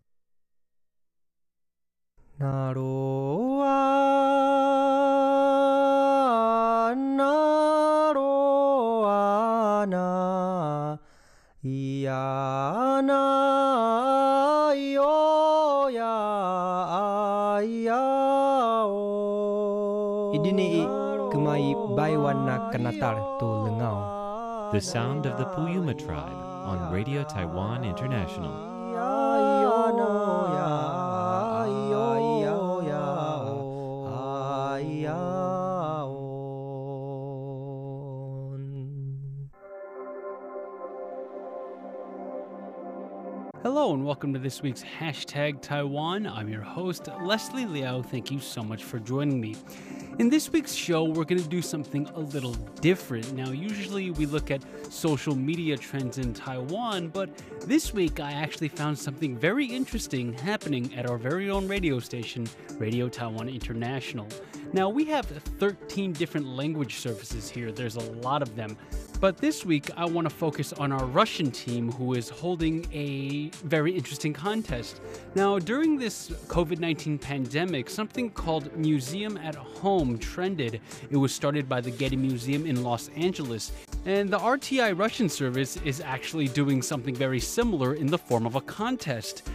[2.41, 3.69] なろうは
[6.97, 8.21] なろ
[9.03, 10.97] うはな
[11.63, 17.95] いやないよやいや
[18.87, 20.87] お Idini
[21.31, 23.51] kumai baiwana kanatar tu.
[24.71, 26.31] The sound of the Puyuma tribe
[26.65, 28.70] on Radio Taiwan International.
[43.63, 46.25] Hello and welcome to this week's Hashtag Taiwan.
[46.25, 48.01] I'm your host, Leslie Liao.
[48.01, 49.55] Thank you so much for joining me.
[50.17, 53.33] In this week's show, we're going to do something a little different.
[53.33, 57.29] Now, usually we look at social media trends in Taiwan, but
[57.67, 62.47] this week I actually found something very interesting happening at our very own radio station,
[62.79, 64.27] Radio Taiwan International.
[64.73, 68.75] Now, we have 13 different language services here, there's a lot of them.
[69.21, 73.49] But this week, I want to focus on our Russian team who is holding a
[73.63, 74.99] very interesting contest.
[75.35, 80.81] Now, during this COVID 19 pandemic, something called Museum at Home trended.
[81.11, 83.71] It was started by the Getty Museum in Los Angeles.
[84.07, 88.55] And the RTI Russian service is actually doing something very similar in the form of
[88.55, 89.47] a contest.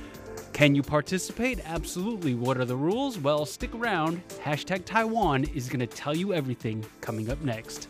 [0.53, 1.59] Can you participate?
[1.67, 2.37] Absolutely.
[2.37, 3.19] What are the rules?
[3.19, 4.23] Well, stick around.
[4.45, 7.89] Hashtag Taiwan is going to tell you everything coming up next.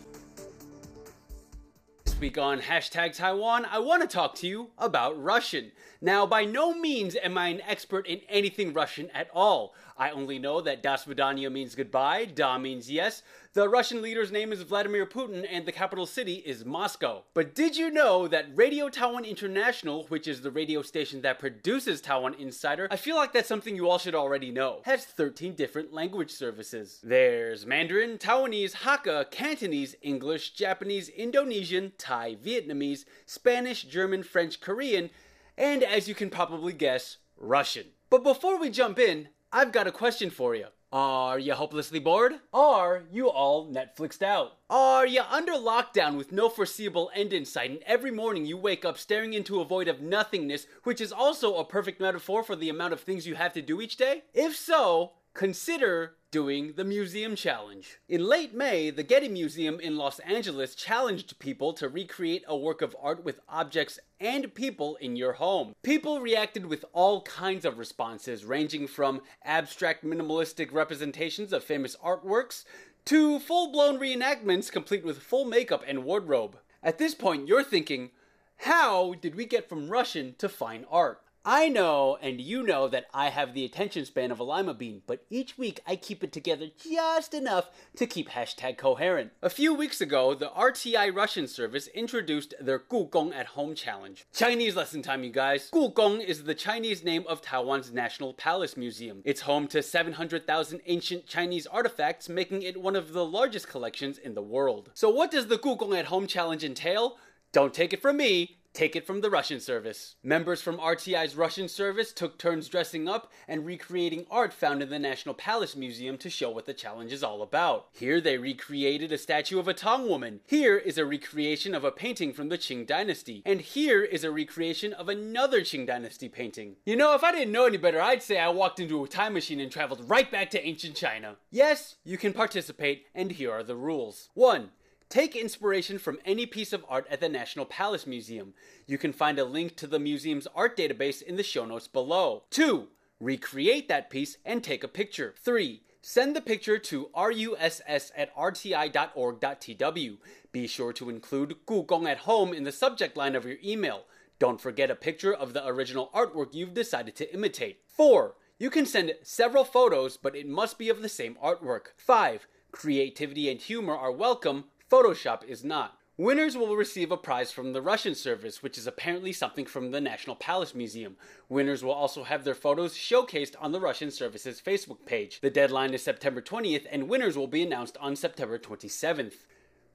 [2.19, 5.71] Week on Hashtag Taiwan, I want to talk to you about Russian.
[6.01, 9.75] Now, by no means am I an expert in anything Russian at all.
[9.97, 14.51] I only know that Das Vidanya means goodbye, Da means yes, the Russian leader's name
[14.51, 17.23] is Vladimir Putin, and the capital city is Moscow.
[17.33, 21.99] But did you know that Radio Taiwan International, which is the radio station that produces
[21.99, 25.91] Taiwan Insider, I feel like that's something you all should already know, has 13 different
[25.91, 26.99] language services.
[27.03, 35.09] There's Mandarin, Taiwanese, Hakka, Cantonese, English, Japanese, Indonesian, Thai, Vietnamese, Spanish, German, French, Korean,
[35.57, 37.87] and as you can probably guess, Russian.
[38.11, 40.65] But before we jump in, I've got a question for you.
[40.91, 42.33] Are you hopelessly bored?
[42.53, 44.57] Are you all Netflixed out?
[44.69, 48.83] Are you under lockdown with no foreseeable end in sight and every morning you wake
[48.83, 52.67] up staring into a void of nothingness, which is also a perfect metaphor for the
[52.67, 54.23] amount of things you have to do each day?
[54.33, 57.99] If so, consider doing the Museum Challenge.
[58.09, 62.81] In late May, the Getty Museum in Los Angeles challenged people to recreate a work
[62.81, 65.73] of art with objects and people in your home.
[65.83, 72.65] People reacted with all kinds of responses, ranging from abstract minimalistic representations of famous artworks
[73.05, 76.57] to full blown reenactments complete with full makeup and wardrobe.
[76.83, 78.11] At this point, you're thinking,
[78.57, 81.21] how did we get from Russian to fine art?
[81.49, 85.03] I know, and you know, that I have the attention span of a lima bean,
[85.07, 89.31] but each week I keep it together just enough to keep hashtag coherent.
[89.41, 94.27] A few weeks ago, the RTI Russian service introduced their Gugong at Home challenge.
[94.33, 95.69] Chinese lesson time, you guys.
[95.71, 99.21] Gugong is the Chinese name of Taiwan's National Palace Museum.
[99.23, 104.33] It's home to 700,000 ancient Chinese artifacts, making it one of the largest collections in
[104.33, 104.89] the world.
[104.93, 107.15] So, what does the Gugong at Home challenge entail?
[107.53, 108.57] Don't take it from me.
[108.77, 110.17] Take it from the Russian service.
[110.21, 114.99] Members from RTI's Russian service took turns dressing up and recreating art found in the
[114.99, 117.87] National Palace Museum to show what the challenge is all about.
[117.93, 120.41] Here they recreated a statue of a Tang woman.
[120.45, 123.41] Here is a recreation of a painting from the Qing Dynasty.
[123.47, 126.75] And here is a recreation of another Qing Dynasty painting.
[126.85, 129.33] You know, if I didn't know any better, I'd say I walked into a time
[129.33, 131.37] machine and traveled right back to ancient China.
[131.49, 134.29] Yes, you can participate, and here are the rules.
[134.35, 134.69] 1.
[135.09, 138.53] Take inspiration from any piece of art at the National Palace Museum.
[138.85, 142.43] You can find a link to the museum's art database in the show notes below.
[142.49, 142.89] 2.
[143.21, 145.33] Recreate that piece and take a picture.
[145.41, 145.81] 3.
[146.01, 150.17] Send the picture to russ at rti.org.tw.
[150.51, 154.03] Be sure to include Gugong at home in the subject line of your email.
[154.39, 157.79] Don't forget a picture of the original artwork you've decided to imitate.
[157.87, 158.35] 4.
[158.59, 161.93] You can send several photos, but it must be of the same artwork.
[161.95, 162.45] 5.
[162.71, 165.97] Creativity and humor are welcome, Photoshop is not.
[166.15, 169.99] Winners will receive a prize from the Russian service, which is apparently something from the
[169.99, 171.17] National Palace Museum.
[171.49, 175.41] Winners will also have their photos showcased on the Russian service's Facebook page.
[175.41, 179.45] The deadline is September 20th, and winners will be announced on September 27th.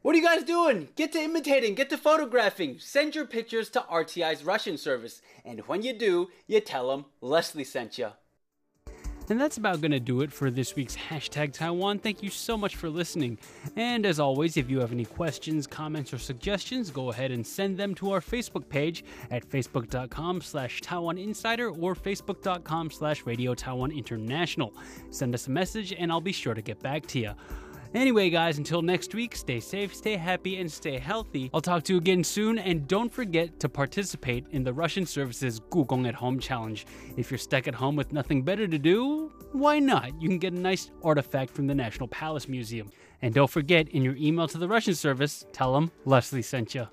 [0.03, 0.91] What are you guys doing?
[0.95, 2.79] Get to imitating, get to photographing.
[2.79, 7.65] Send your pictures to RTI's Russian service, and when you do, you tell them Leslie
[7.65, 8.11] sent you.
[9.29, 11.99] And that's about going to do it for this week's hashtag Taiwan.
[11.99, 13.39] Thank you so much for listening.
[13.77, 17.79] And as always, if you have any questions, comments, or suggestions, go ahead and send
[17.79, 23.93] them to our Facebook page at facebook.com slash Taiwan Insider or facebook.com slash Radio Taiwan
[23.93, 24.75] International.
[25.11, 27.33] Send us a message and I'll be sure to get back to you.
[27.95, 31.51] Anyway, guys, until next week, stay safe, stay happy, and stay healthy.
[31.53, 35.61] I'll talk to you again soon, and don't forget to participate in the Russian Services
[35.71, 36.87] Gugong at Home Challenge.
[37.19, 40.21] If you're stuck at home with nothing better to do, why not?
[40.23, 42.91] You can get a nice artifact from the National Palace Museum.
[43.21, 46.89] And don't forget, in your email to the Russian service, tell them Leslie sent you.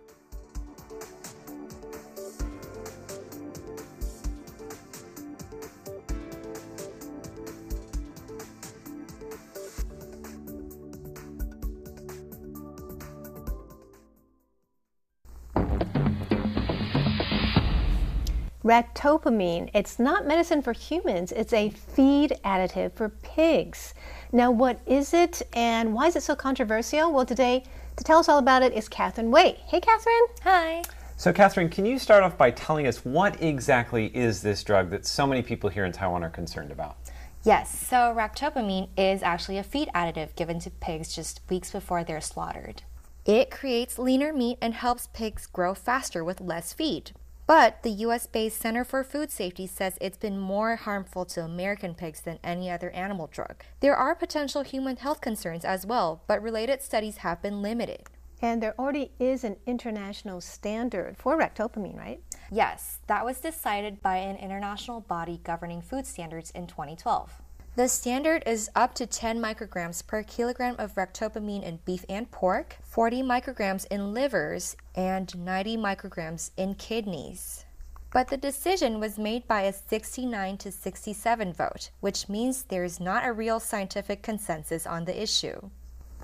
[18.69, 23.95] Ractopamine, it's not medicine for humans, it's a feed additive for pigs.
[24.31, 27.11] Now, what is it and why is it so controversial?
[27.11, 27.63] Well, today,
[27.95, 29.59] to tell us all about it is Catherine Wei.
[29.65, 30.27] Hey, Catherine.
[30.43, 30.83] Hi.
[31.17, 35.07] So, Catherine, can you start off by telling us what exactly is this drug that
[35.07, 36.97] so many people here in Taiwan are concerned about?
[37.43, 42.21] Yes, so ractopamine is actually a feed additive given to pigs just weeks before they're
[42.21, 42.83] slaughtered.
[43.25, 47.13] It creates leaner meat and helps pigs grow faster with less feed.
[47.49, 51.95] But the US based Center for Food Safety says it's been more harmful to American
[51.95, 53.63] pigs than any other animal drug.
[53.79, 58.03] There are potential human health concerns as well, but related studies have been limited.
[58.39, 62.21] And there already is an international standard for ractopamine, right?
[62.51, 67.41] Yes, that was decided by an international body governing food standards in 2012.
[67.75, 72.77] The standard is up to 10 micrograms per kilogram of ractopamine in beef and pork,
[72.83, 77.65] 40 micrograms in livers, and 90 micrograms in kidneys.
[78.11, 82.99] But the decision was made by a 69 to 67 vote, which means there is
[82.99, 85.69] not a real scientific consensus on the issue.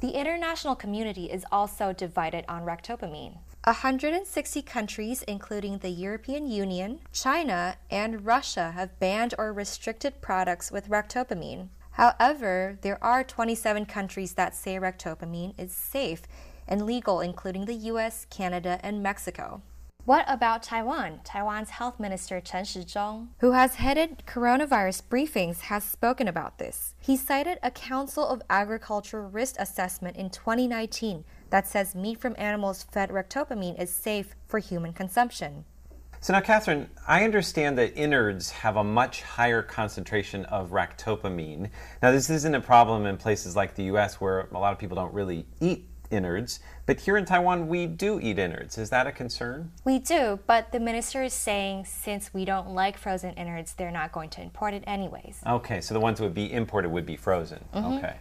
[0.01, 3.37] The international community is also divided on ractopamine.
[3.65, 10.87] 160 countries, including the European Union, China, and Russia, have banned or restricted products with
[10.87, 11.69] ractopamine.
[11.93, 16.23] However, there are 27 countries that say ractopamine is safe
[16.67, 19.63] and legal, including the US, Canada, and Mexico.
[20.03, 21.21] What about Taiwan?
[21.23, 26.93] Taiwan's Health Minister Chen Shizhong, who has headed coronavirus briefings, has spoken about this.
[26.99, 32.83] He cited a Council of Agriculture risk assessment in 2019 that says meat from animals
[32.83, 35.63] fed ractopamine is safe for human consumption.
[36.19, 41.69] So now, Catherine, I understand that innards have a much higher concentration of ractopamine.
[42.01, 44.97] Now, this isn't a problem in places like the US where a lot of people
[44.97, 48.77] don't really eat innards, but here in Taiwan, we do eat innards.
[48.77, 49.71] Is that a concern?
[49.85, 54.11] We do, but the minister is saying since we don't like frozen innards, they're not
[54.11, 55.39] going to import it anyways.
[55.47, 57.63] Okay, so the ones that would be imported would be frozen.
[57.73, 57.93] Mm-hmm.
[57.93, 58.15] Okay.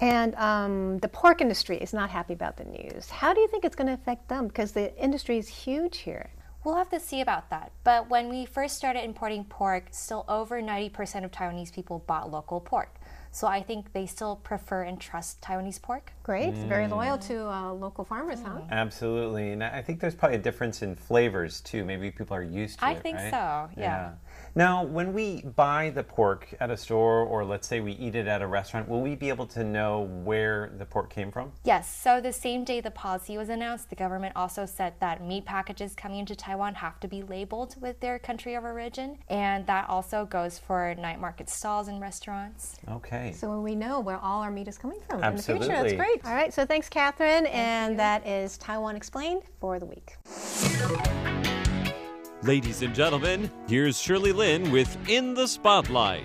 [0.00, 3.10] And um, the pork industry is not happy about the news.
[3.10, 4.46] How do you think it's going to affect them?
[4.48, 6.30] Because the industry is huge here.
[6.64, 7.72] We'll have to see about that.
[7.84, 12.60] But when we first started importing pork, still over 90% of Taiwanese people bought local
[12.60, 12.94] pork.
[13.30, 16.12] So I think they still prefer and trust Taiwanese pork.
[16.22, 18.60] Great, very loyal to uh, local farmers, huh?
[18.70, 19.52] Absolutely.
[19.52, 21.84] And I think there's probably a difference in flavors too.
[21.84, 23.02] Maybe people are used to I it.
[23.02, 23.30] think right?
[23.30, 24.12] so, yeah.
[24.58, 28.26] Now, when we buy the pork at a store or let's say we eat it
[28.26, 31.52] at a restaurant, will we be able to know where the pork came from?
[31.62, 35.44] Yes, so the same day the policy was announced, the government also said that meat
[35.44, 39.88] packages coming into Taiwan have to be labeled with their country of origin, and that
[39.88, 42.80] also goes for night market stalls and restaurants.
[42.90, 43.30] Okay.
[43.36, 45.68] So we know where all our meat is coming from in the Absolutely.
[45.68, 45.82] future.
[45.82, 46.24] That's great.
[46.24, 47.46] All right, so thanks, Catherine.
[47.46, 50.16] and that is Taiwan Explained for the week.
[52.44, 56.24] Ladies and gentlemen, here's Shirley Lin with In the Spotlight.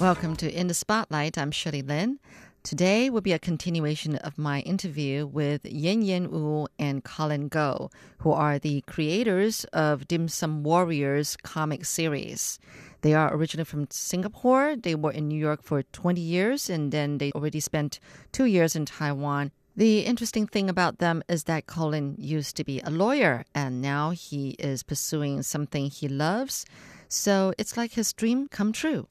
[0.00, 1.36] Welcome to In the Spotlight.
[1.36, 2.18] I'm Shirley Lin.
[2.62, 7.92] Today will be a continuation of my interview with Yen Yen Woo and Colin Goh,
[8.18, 12.58] who are the creators of Dim Sum Warriors comic series.
[13.02, 14.76] They are originally from Singapore.
[14.76, 18.00] They were in New York for 20 years and then they already spent
[18.32, 19.52] two years in Taiwan.
[19.76, 24.10] The interesting thing about them is that Colin used to be a lawyer and now
[24.10, 26.66] he is pursuing something he loves.
[27.08, 29.06] So it's like his dream come true.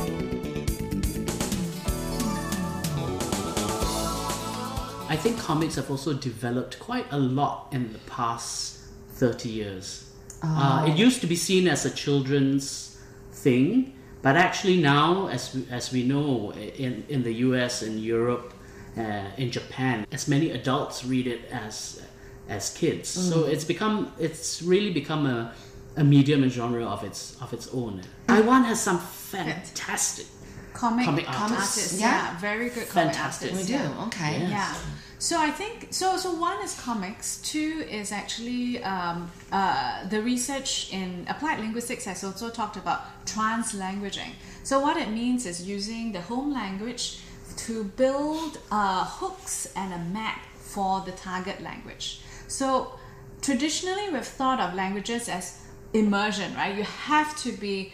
[5.10, 8.80] I think comics have also developed quite a lot in the past
[9.12, 10.12] 30 years.
[10.44, 12.97] Uh, it used to be seen as a children's
[13.44, 16.52] thing, but actually now, as we, as we know,
[16.86, 18.54] in, in the US, in Europe,
[18.98, 19.02] uh,
[19.38, 22.02] in Japan, as many adults read it as
[22.50, 23.10] as kids.
[23.10, 23.50] So Mm.
[23.54, 23.96] it's become
[24.28, 25.52] it's really become a,
[25.98, 28.02] a medium and genre of its of its own.
[28.28, 30.26] Taiwan has some fantastic
[30.74, 31.52] comic, Comic artists.
[31.78, 32.00] artists.
[32.00, 32.08] Yeah.
[32.10, 32.40] Yeah.
[32.40, 33.52] very good comic Fantastic.
[33.52, 33.70] artists.
[33.72, 33.84] We do.
[33.84, 34.06] yeah.
[34.08, 34.34] Okay.
[34.40, 34.50] Yes.
[34.50, 34.74] Yeah.
[35.20, 36.18] So I think so.
[36.18, 37.38] So one is comics.
[37.42, 44.34] Two is actually um, uh, the research in applied linguistics has also talked about translanguaging.
[44.64, 47.20] So what it means is using the home language
[47.58, 52.22] to build uh, hooks and a map for the target language.
[52.48, 52.94] So
[53.42, 55.60] traditionally, we've thought of languages as
[55.94, 56.76] immersion, right?
[56.76, 57.94] You have to be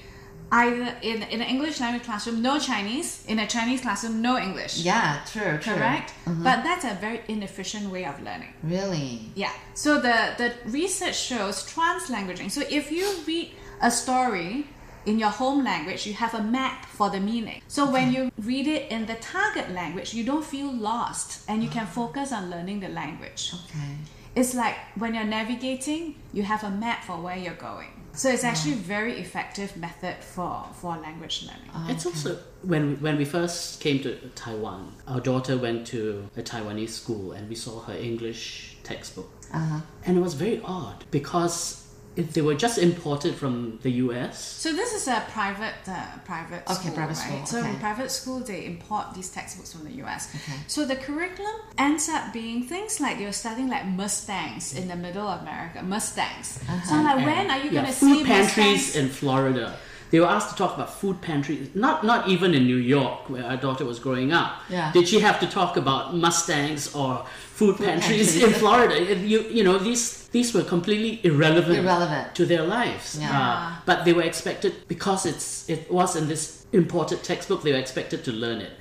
[0.54, 4.74] either in, in an English language classroom, no Chinese, in a Chinese classroom, no English.
[4.92, 5.74] Yeah, true, true.
[5.74, 6.14] Correct?
[6.26, 6.44] Mhm.
[6.44, 8.54] But that's a very inefficient way of learning.
[8.62, 9.32] Really?
[9.44, 9.54] Yeah.
[9.74, 10.50] So the, the
[10.80, 12.50] research shows translanguaging.
[12.52, 13.48] So if you read
[13.82, 14.68] a story
[15.06, 17.60] in your home language, you have a map for the meaning.
[17.68, 21.70] So when you read it in the target language, you don't feel lost and you
[21.78, 23.42] can focus on learning the language.
[23.54, 23.94] Okay.
[24.36, 27.93] It's like when you're navigating, you have a map for where you're going.
[28.16, 31.90] So it's actually a very effective method for, for language learning.
[31.92, 36.90] It's also when when we first came to Taiwan, our daughter went to a Taiwanese
[36.90, 39.80] school and we saw her English textbook, Uh-huh.
[40.06, 41.83] and it was very odd because
[42.16, 44.38] if they were just imported from the U.S.
[44.64, 47.28] So this is a private uh, private Okay, school, private right?
[47.28, 50.34] school, So in private school, they import these textbooks from the US.
[50.36, 50.58] Okay.
[50.68, 55.28] So the curriculum ends up being things like you're studying like Mustangs in the middle
[55.28, 56.60] of America, Mustangs.
[56.88, 58.96] So I'm like, when are you Yeah, going to food see pantries Mustangs?
[58.96, 59.78] in Florida?
[60.14, 61.70] They were asked to talk about food pantries.
[61.74, 64.52] Not not even in New York, where our daughter was growing up.
[64.70, 64.92] Yeah.
[64.92, 67.26] Did she have to talk about Mustangs or
[67.60, 68.44] food, Food pantries, pantries.
[68.44, 68.96] in Florida?
[69.34, 72.36] You you know these these were completely irrelevant, Irrelevant.
[72.36, 73.18] to their lives.
[73.20, 73.40] Yeah.
[73.40, 77.64] Uh, but they were expected because it's it was in this imported textbook.
[77.64, 78.74] They were expected to learn it,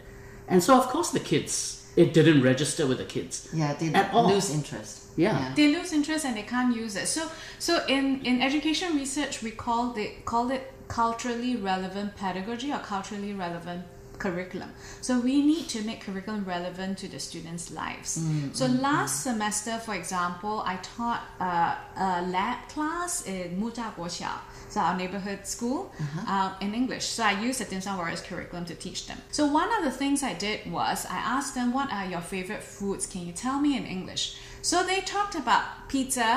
[0.49, 1.55] and so of course the kids
[1.97, 3.49] it didn't register with the kids.
[3.55, 4.29] Yeah, they At all.
[4.29, 4.99] lose interest.
[5.17, 5.53] Yeah.
[5.57, 7.07] They lose interest and they can't use it.
[7.07, 7.23] So,
[7.59, 10.63] so in, in education research, we call it call it
[10.99, 13.83] culturally relevant pedagogy or culturally relevant
[14.25, 14.71] curriculum.
[15.01, 18.11] So we need to make curriculum relevant to the students' lives.
[18.19, 23.87] Mm, so mm, last semester, for example, I taught uh, a lab class in Muzha
[23.97, 24.37] Guoxiao,
[24.73, 26.33] so our neighborhood school, Uh-huh.
[26.35, 27.07] uh, in English.
[27.17, 29.19] So I used the Dim Sum Warriors curriculum to teach them.
[29.39, 32.63] So one of the things I did was I asked them, "What are your favorite
[32.77, 33.03] foods?
[33.13, 34.25] Can you tell me in English?"
[34.71, 35.63] So they talked about
[35.93, 36.31] pizza,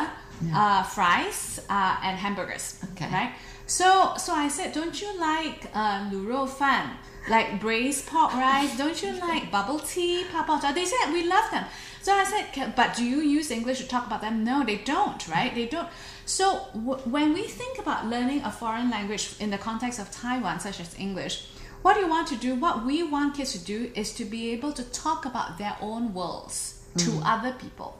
[0.62, 1.40] uh, fries,
[1.78, 2.66] uh, and hamburgers.
[2.92, 3.10] Okay.
[3.20, 3.32] Right.
[3.67, 6.99] So so I said, "Don't you like uh, 卤肉饭?"
[7.29, 10.59] Like braised pork rice, don't you like bubble tea, papa?
[10.75, 11.65] They said we love them.
[12.03, 14.43] So I said, "Ca- but do you use English to talk about them?
[14.43, 15.55] No, they don't, right?
[15.55, 15.87] They don't.
[16.25, 20.59] So w- when we think about learning a foreign language in the context of Taiwan,
[20.61, 21.45] such as English,
[21.83, 24.73] what you want to do, what we want kids to do, is to be able
[24.73, 27.23] to talk about their own worlds to Mm.
[27.25, 27.95] other people.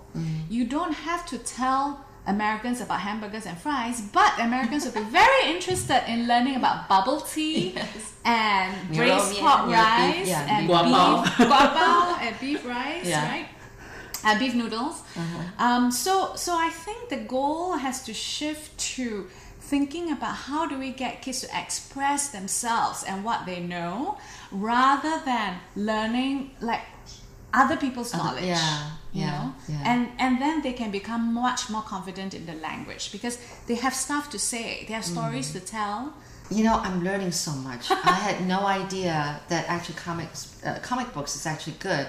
[0.49, 5.54] You don't have to tell Americans about hamburgers and fries, but Americans would be very
[5.54, 7.76] interested in learning about bubble tea
[8.26, 10.76] and braised pork yeah, beef- rice yeah, and beef.
[10.76, 11.24] Guapao.
[11.24, 13.30] beef guapao and beef rice, Yeah.
[13.32, 13.48] right?
[14.24, 15.04] And beef noodles.
[15.60, 19.28] Um, so, so I think the goal has to shift to
[19.60, 24.18] thinking about how do we get kids to express themselves and what they know,
[24.52, 26.82] rather than learning like
[27.54, 28.46] other people's knowledge.
[28.46, 29.92] yeah, you yeah, know, yeah.
[29.92, 33.36] and and then they can become much more confident in the language because
[33.68, 36.14] they have stuff to say, they have stories to tell.
[36.52, 37.90] You know, I'm learning so much.
[37.90, 42.06] I had no idea that actually comics, uh, comic books is actually good.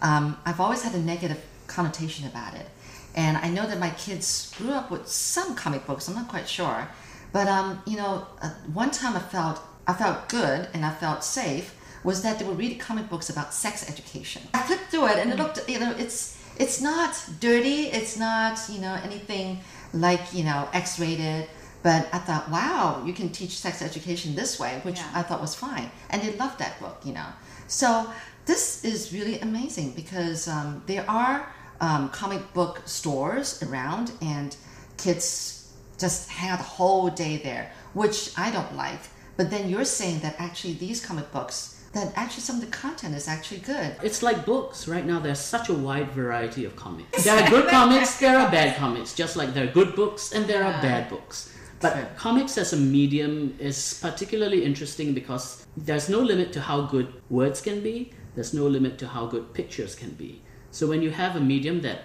[0.00, 2.68] Um, I've always had a negative connotation about it,
[3.14, 6.08] and I know that my kids grew up with some comic books.
[6.08, 6.88] I'm not quite sure,
[7.32, 11.22] but um, you know, uh, one time I felt I felt good and I felt
[11.22, 11.76] safe
[12.06, 14.42] was that they would read comic books about sex education.
[14.54, 17.86] I flipped through it and it looked, you know, it's it's not dirty.
[17.86, 19.60] It's not you know anything
[19.92, 21.48] like you know X-rated.
[21.82, 25.10] But I thought, wow, you can teach sex education this way, which Yeah.
[25.14, 25.88] I thought was fine.
[26.10, 27.26] And they loved that book, you know.
[27.68, 28.10] So
[28.44, 31.48] this is really amazing because um, there are
[31.80, 34.56] um, comic book stores around, and
[34.96, 39.00] kids just hang out the whole day there, which I don't like.
[39.36, 43.14] But then you're saying that actually these comic books, that actually some of the content
[43.14, 43.96] is actually good.
[44.02, 44.86] It's like books.
[44.86, 47.24] Right now, there's such a wide variety of comics.
[47.24, 50.46] There are good comics, there are bad comics, just like there are good books and
[50.46, 51.52] there are bad books.
[51.80, 57.12] But comics as a medium is particularly interesting because there's no limit to how good
[57.28, 60.42] words can be, there's no limit to how good pictures can be.
[60.70, 62.00] So when you have a medium that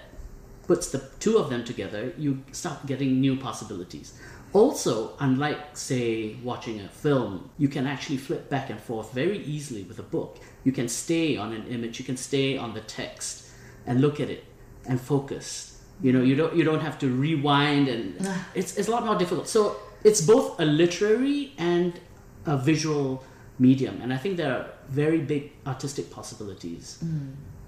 [0.67, 4.17] puts the two of them together, you start getting new possibilities.
[4.54, 9.84] Also, unlike, say, watching a film, you can actually flip back and forth very easily
[9.84, 10.39] with a book.
[10.64, 13.47] You can stay on an image, you can stay on the text
[13.86, 14.43] and look at it
[14.88, 15.82] and focus.
[16.02, 19.16] You know, you don't you don't have to rewind and it's, it's a lot more
[19.18, 19.47] difficult.
[19.47, 21.99] So it's both a literary and
[22.45, 23.24] a visual
[23.60, 26.97] medium, and I think there are very big artistic possibilities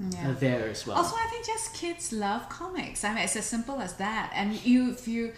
[0.10, 0.30] Yeah.
[0.30, 0.98] uh, there as well.
[0.98, 3.04] Also, I think just kids love comics.
[3.04, 4.32] I mean, it's as simple as that.
[4.34, 5.34] And you, if you,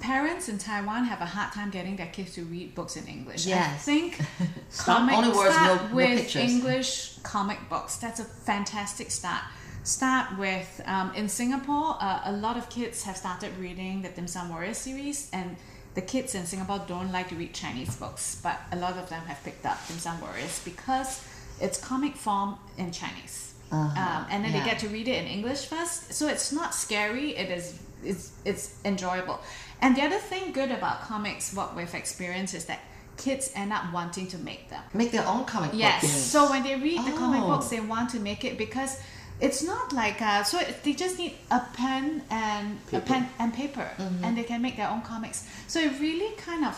[0.00, 3.46] parents in Taiwan have a hard time getting their kids to read books in English.
[3.48, 4.18] I think
[4.78, 6.36] comic only words, start no- with.
[6.36, 7.96] English comic books.
[7.96, 9.42] That's a fantastic start.
[9.82, 14.26] Start with um, in Singapore, uh, a lot of kids have started reading the Dim
[14.26, 15.56] Sum Warrior series, and
[15.94, 19.22] the kids in Singapore don't like to read Chinese books, but a lot of them
[19.26, 21.24] have picked up Dim Sum Warriors because
[21.60, 24.00] it's comic form in Chinese Uh-huh.
[24.02, 24.58] um, and then Yeah.
[24.64, 26.12] they get to read it in English first.
[26.12, 27.36] So it's not scary.
[27.36, 29.38] It is it's it's enjoyable.
[29.82, 32.80] And the other thing good about comics, what we've experienced is that
[33.16, 34.82] kids end up wanting to make them.
[34.94, 35.80] Make their own comic books.
[35.80, 36.10] Yes.
[36.10, 37.48] So when they read the comic Oh.
[37.48, 38.96] books, they want to make it because
[39.40, 43.06] it's not like uh, so they just need a pen and a Paper.
[43.06, 44.22] pen and paper, Mhm.
[44.24, 45.44] and they can make their own comics.
[45.66, 46.76] So it really kind of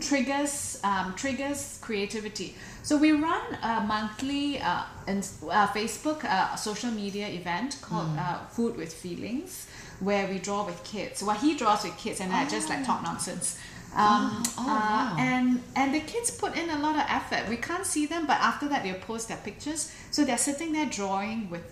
[0.00, 2.54] triggers um, triggers creativity.
[2.82, 8.18] So we run a monthly uh, in, uh, Facebook uh, social media event called Mm.
[8.18, 9.66] uh, Food with Feelings,
[10.00, 11.22] where we draw with kids.
[11.22, 13.58] Well, he draws with kids, and I just like talk nonsense.
[13.94, 15.16] Um, Oh, oh, uh, wow.
[15.18, 17.48] and and the kids put in a lot of effort.
[17.48, 19.92] We can't see them, but after that they'll post their pictures.
[20.10, 21.62] So they're sitting there drawing with.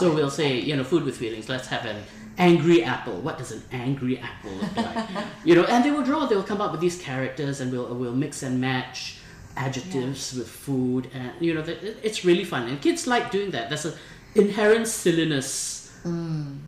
[0.00, 1.48] So we'll say, you know, food with feelings.
[1.48, 2.02] Let's have an
[2.38, 3.20] angry apple.
[3.20, 5.08] What does an angry apple look like?
[5.44, 6.26] you know, and they will draw.
[6.26, 9.18] They will come up with these characters, and we'll we'll mix and match
[9.56, 11.64] adjectives with food, and you know,
[12.02, 12.68] it's really fun.
[12.68, 13.68] And kids like doing that.
[13.70, 13.94] There's an
[14.34, 15.85] inherent silliness.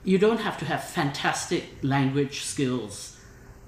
[0.04, 3.16] You don't have to have fantastic language skills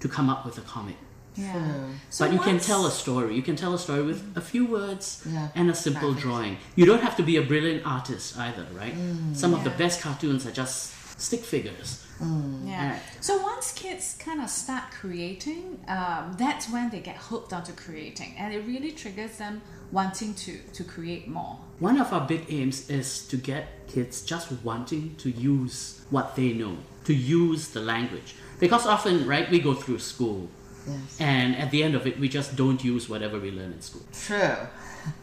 [0.00, 0.96] to come up with a comic.
[1.36, 1.86] Yeah.
[2.18, 3.34] but you can tell a story.
[3.36, 5.48] You can tell a story with a few words Yeah.
[5.54, 6.20] and a simple Graphics.
[6.20, 6.56] drawing.
[6.76, 8.94] You don't have to be a brilliant artist either, right?
[8.94, 9.34] Mm.
[9.36, 12.04] Some of the best cartoons are just stick figures.
[12.20, 12.26] Yeah.
[12.26, 13.02] Alright.
[13.20, 18.34] So once kids kind of start creating, um, that's when they get hooked onto creating,
[18.36, 19.62] and it really triggers them
[19.92, 21.58] wanting to to create more.
[21.78, 26.52] One of our big aims is to get kids just wanting to use what they
[26.52, 28.34] know, to use the language.
[28.58, 30.48] Because often, right, we go through school,
[30.86, 31.16] Yes.
[31.20, 34.02] and at the end of it, we just don't use whatever we learn in school.
[34.12, 34.56] True.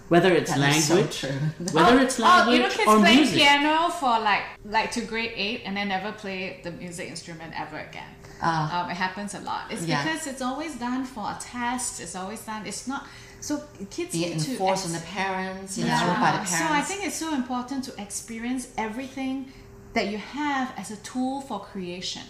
[0.10, 1.40] Whether it's That is so language, true.
[1.72, 3.38] whether it's Oh, language you know, kids or playing music.
[3.38, 7.78] piano for like like to grade eight, and then never play the music instrument ever
[7.90, 8.12] again.
[8.42, 8.84] Ah.
[8.86, 9.64] um, it happens a lot.
[9.72, 10.04] It's Yeah.
[10.04, 12.00] because it's always done for a test.
[12.04, 12.66] It's always done.
[12.66, 13.06] It's not.
[13.40, 16.58] So kids Be it need to enforced on the parents, you know, by the parents.
[16.58, 19.52] So I think it's so important to experience everything
[19.94, 22.24] that you have as a tool for creation.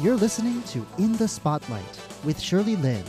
[0.00, 3.04] You're listening to In the Spotlight with Shirley Lin.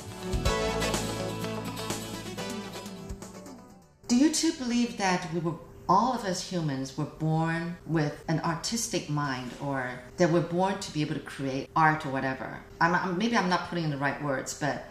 [4.08, 5.56] Do you two believe that we were
[5.90, 10.94] all of us humans were born with an artistic mind, or that we're born to
[10.94, 12.60] be able to create art or whatever?
[12.80, 14.86] I'm, I'm, maybe I'm not putting in the right words, but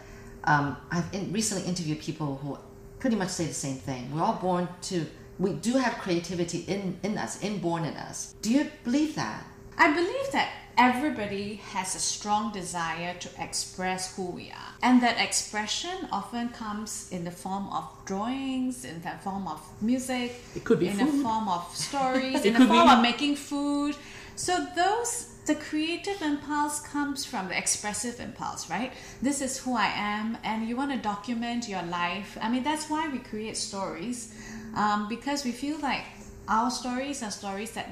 [0.44, 2.58] um, I've in, recently interviewed people who
[2.98, 4.14] pretty much say the same thing.
[4.14, 5.06] We're all born to.
[5.38, 8.34] We do have creativity in, in us, inborn in us.
[8.42, 9.44] Do you believe that?
[9.78, 14.72] I believe that everybody has a strong desire to express who we are.
[14.82, 20.34] And that expression often comes in the form of drawings, in the form of music,
[20.54, 23.96] It could be in the form of stories, in the form be- of making food.
[24.36, 28.92] So those the creative impulse comes from the expressive impulse, right?
[29.20, 32.38] This is who I am, and you want to document your life.
[32.40, 34.32] I mean, that's why we create stories,
[34.76, 36.04] um, because we feel like
[36.46, 37.90] our stories are stories that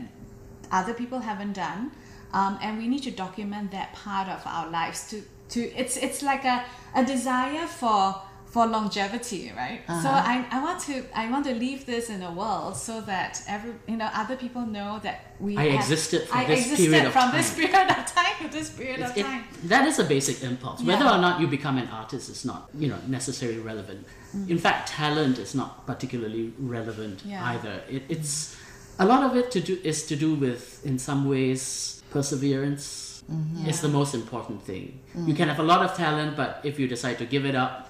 [0.70, 1.90] other people haven't done,
[2.32, 5.08] um, and we need to document that part of our lives.
[5.10, 6.64] To to it's it's like a,
[6.94, 8.14] a desire for
[8.46, 9.80] for longevity, right?
[9.86, 10.32] So Uh-huh.
[10.32, 13.72] I, I want to I want to leave this in the world so that every
[13.86, 17.12] you know other people know that we I have- existed for I this existed period
[17.12, 19.44] from this period of time to this period It's- of it- time.
[19.64, 20.82] that is a basic impulse.
[20.82, 21.14] Whether Yeah.
[21.16, 24.04] or not you become an artist is not, you know, necessarily relevant.
[24.36, 24.50] Mm.
[24.50, 27.44] In fact, talent is not particularly relevant Yeah.
[27.54, 27.82] either.
[27.88, 28.56] It, it's
[28.98, 33.22] a lot of it to do is to do with, in some ways, perseverance.
[33.30, 33.68] Mhm.
[33.68, 34.98] It's the most important thing.
[35.16, 35.28] Mm.
[35.28, 37.86] You can have a lot of talent, but if you decide to give it up,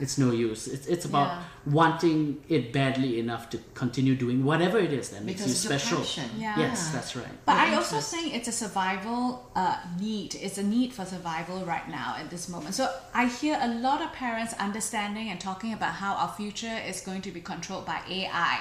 [0.00, 0.66] it's no use.
[0.66, 1.42] It's, it's about Yeah.
[1.80, 5.64] wanting it badly enough to continue doing whatever it is that makes Because you it's
[5.64, 5.98] your special.
[5.98, 6.28] passion.
[6.38, 6.58] Yeah.
[6.58, 7.36] Yes, that's right.
[7.46, 8.10] But Your I also interest.
[8.14, 9.20] think it's a survival
[9.54, 10.34] uh, need.
[10.46, 12.74] It's a need for survival right now at this moment.
[12.74, 12.84] So
[13.14, 17.22] I hear a lot of parents understanding and talking about how our future is going
[17.22, 18.56] to be controlled by AI,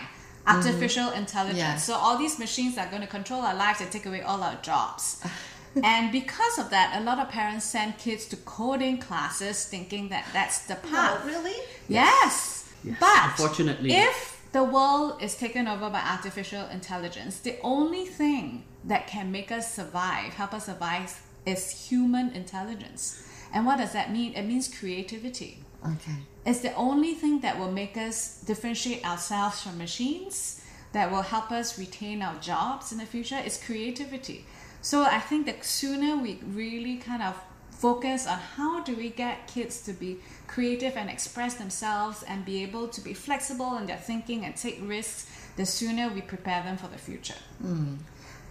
[0.47, 1.57] artificial intelligence.
[1.57, 1.75] Yeah.
[1.77, 4.55] So all these machines are going to control our lives and take away all our
[4.61, 5.23] jobs.
[5.83, 10.25] and because of that, a lot of parents send kids to coding classes thinking that
[10.33, 11.23] that's the path.
[11.25, 11.55] really?
[11.87, 12.69] Yes.
[12.83, 13.93] Yes, But unfortunately.
[13.93, 19.51] if the world is taken over by artificial intelligence, the only thing that can make
[19.51, 23.23] us survive, help us survive, is human intelligence.
[23.53, 24.33] And what does that mean?
[24.33, 25.63] It means creativity.
[25.85, 26.15] Okay.
[26.45, 30.61] It's the only thing that will make us differentiate ourselves from machines,
[30.93, 34.45] that will help us retain our jobs in the future, is creativity.
[34.81, 37.35] So I think the sooner we really kind of
[37.69, 42.61] focus on how do we get kids to be creative and express themselves and be
[42.61, 46.77] able to be flexible in their thinking and take risks, the sooner we prepare them
[46.77, 47.41] for the future.
[47.63, 47.97] Mm.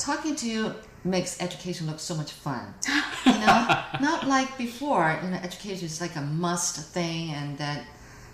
[0.01, 0.75] Talking to you
[1.05, 2.75] makes education look so much fun.
[3.27, 5.21] You know, not like before.
[5.23, 7.85] You know, education is like a must thing, and that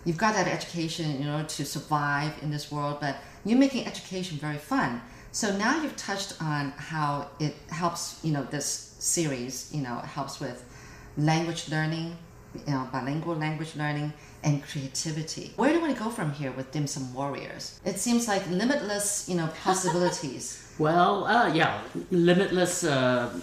[0.05, 2.99] you've got that education in order to survive in this world.
[3.01, 5.03] But you're making education very fun.
[5.33, 8.21] So now you've touched on how it helps.
[8.23, 9.75] You know, this series.
[9.75, 10.65] You know, helps with
[11.19, 12.17] language learning,
[12.55, 14.13] you know, bilingual language learning,
[14.47, 15.53] and creativity.
[15.57, 17.81] Where do we go from here with Dim Sum Warriors?
[17.85, 20.63] It seems like limitless, you know, possibilities.
[20.79, 21.81] Well, uh, yeah,
[22.11, 22.85] limitless.
[22.85, 23.41] Uh,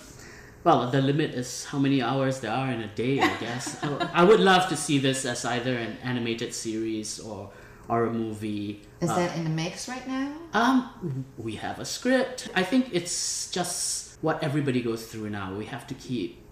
[0.64, 3.84] well, the limit is how many hours there are in a day, I guess.
[4.14, 7.50] I would love to see this as either an animated series or
[7.90, 8.82] or a movie.
[9.02, 10.32] Is uh, that in the mix right now?
[10.54, 12.50] Um, we have a script.
[12.54, 15.56] I think it's just what everybody goes through now.
[15.56, 16.43] We have to keep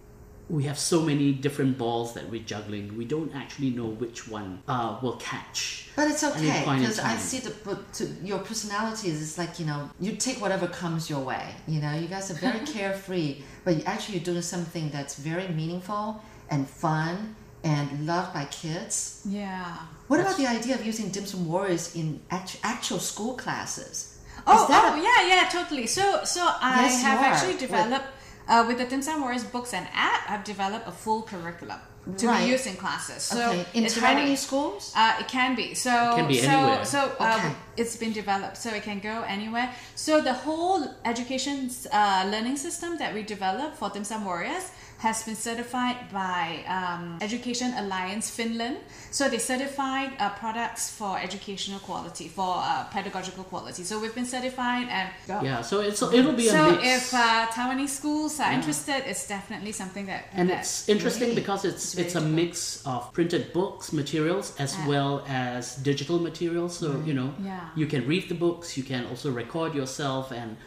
[0.52, 2.98] we have so many different balls that we're juggling.
[2.98, 5.88] We don't actually know which one uh, will catch.
[5.96, 7.52] But it's okay because I see the
[7.94, 9.22] to, your personalities.
[9.22, 11.56] It's like you know you take whatever comes your way.
[11.68, 16.22] You know you guys are very carefree, but actually you're doing something that's very meaningful
[16.50, 19.22] and fun and loved by kids.
[19.26, 19.78] Yeah.
[20.08, 24.20] What about the idea of using dim sum warriors in actual school classes?
[24.46, 24.98] Oh, oh a...
[25.02, 25.88] yeah, yeah, totally.
[25.88, 28.08] So, so I yes, have actually developed.
[28.48, 31.80] Uh, with the Dim Sum Warriors books and app, I've developed a full curriculum
[32.18, 32.44] to right.
[32.44, 33.22] be used in classes.
[33.24, 33.66] So okay.
[33.74, 35.74] in Taiwanese schools, uh, it can be.
[35.74, 36.86] So it can be so anywhere.
[36.86, 37.56] so uh, okay.
[37.78, 39.72] it's been developed, so it can go anywhere.
[39.96, 44.72] So the whole education uh, learning system that we developed for Dim Sum Warriors
[45.02, 48.78] has been certified by um, Education Alliance Finland.
[49.10, 53.84] So they certified uh, products for educational quality, for uh, pedagogical quality.
[53.84, 55.62] So we've been certified and yeah.
[55.62, 56.84] So it's it'll be so mix.
[56.84, 58.58] if uh, Taiwanese schools are yeah.
[58.58, 62.86] interested, it's definitely something that and that it's interesting really because it's it's a mix
[62.86, 66.78] of printed books materials as well as digital materials.
[66.78, 67.08] So mm.
[67.08, 67.70] you know yeah.
[67.76, 70.58] you can read the books, you can also record yourself and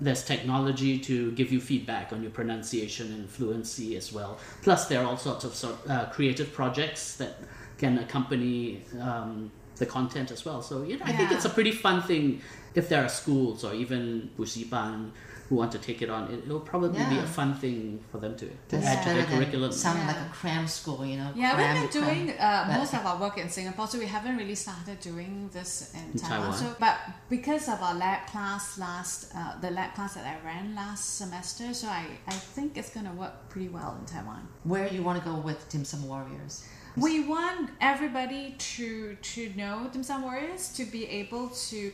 [0.00, 4.38] there's technology to give you feedback on your pronunciation and fluency as well.
[4.62, 7.36] Plus, there are all sorts of sort, uh, creative projects that
[7.78, 9.50] can accompany um,
[9.80, 10.62] the content as well.
[10.62, 12.40] So, you know, I think it's a pretty fun thing
[12.74, 15.10] if there are schools or even Buxiban
[15.48, 17.10] who want to take it on, it, will probably yeah.
[17.10, 19.72] be a fun thing for them to, to add to their curriculum.
[19.72, 20.06] Sound yeah.
[20.06, 21.32] like a cram school, you know.
[21.34, 24.36] Yeah, cram, we've been doing uh, most of our work in Singapore, so we haven't
[24.36, 26.52] really started doing this in, in Taiwan.
[26.52, 26.58] Taiwan.
[26.58, 30.76] So, but because of our lab class last, uh, the lab class that I ran
[30.76, 34.46] last semester, so I, I think it's going to work pretty well in Taiwan.
[34.62, 36.64] Where you want to go with Dim Sum Warriors?
[37.00, 41.92] We want everybody to to know Dim Sum Warriors to be able to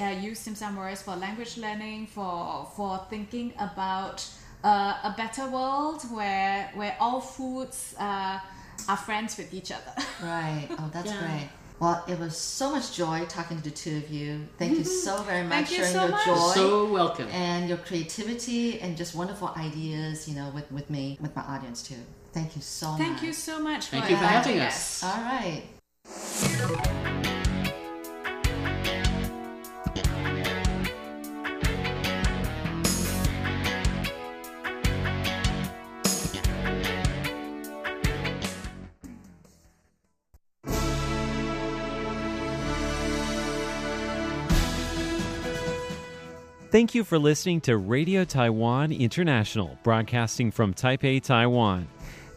[0.00, 4.26] uh, use Dim Sum Warriors for language learning, for for thinking about
[4.64, 8.38] uh, a better world where where all foods uh,
[8.88, 9.92] are friends with each other.
[10.22, 10.68] Right.
[10.78, 11.20] Oh, that's yeah.
[11.20, 11.48] great.
[11.80, 14.46] Well, it was so much joy talking to the two of you.
[14.56, 16.24] Thank you so very much for sharing so your much.
[16.26, 16.52] joy.
[16.54, 17.28] So welcome.
[17.28, 21.82] And your creativity and just wonderful ideas, you know, with, with me, with my audience
[21.82, 21.96] too.
[22.32, 23.08] Thank you so Thank much.
[23.08, 25.02] Thank you so much Thank for you for having us.
[25.02, 25.14] us.
[25.14, 25.62] All right.
[46.72, 51.86] Thank you for listening to Radio Taiwan International, broadcasting from Taipei, Taiwan.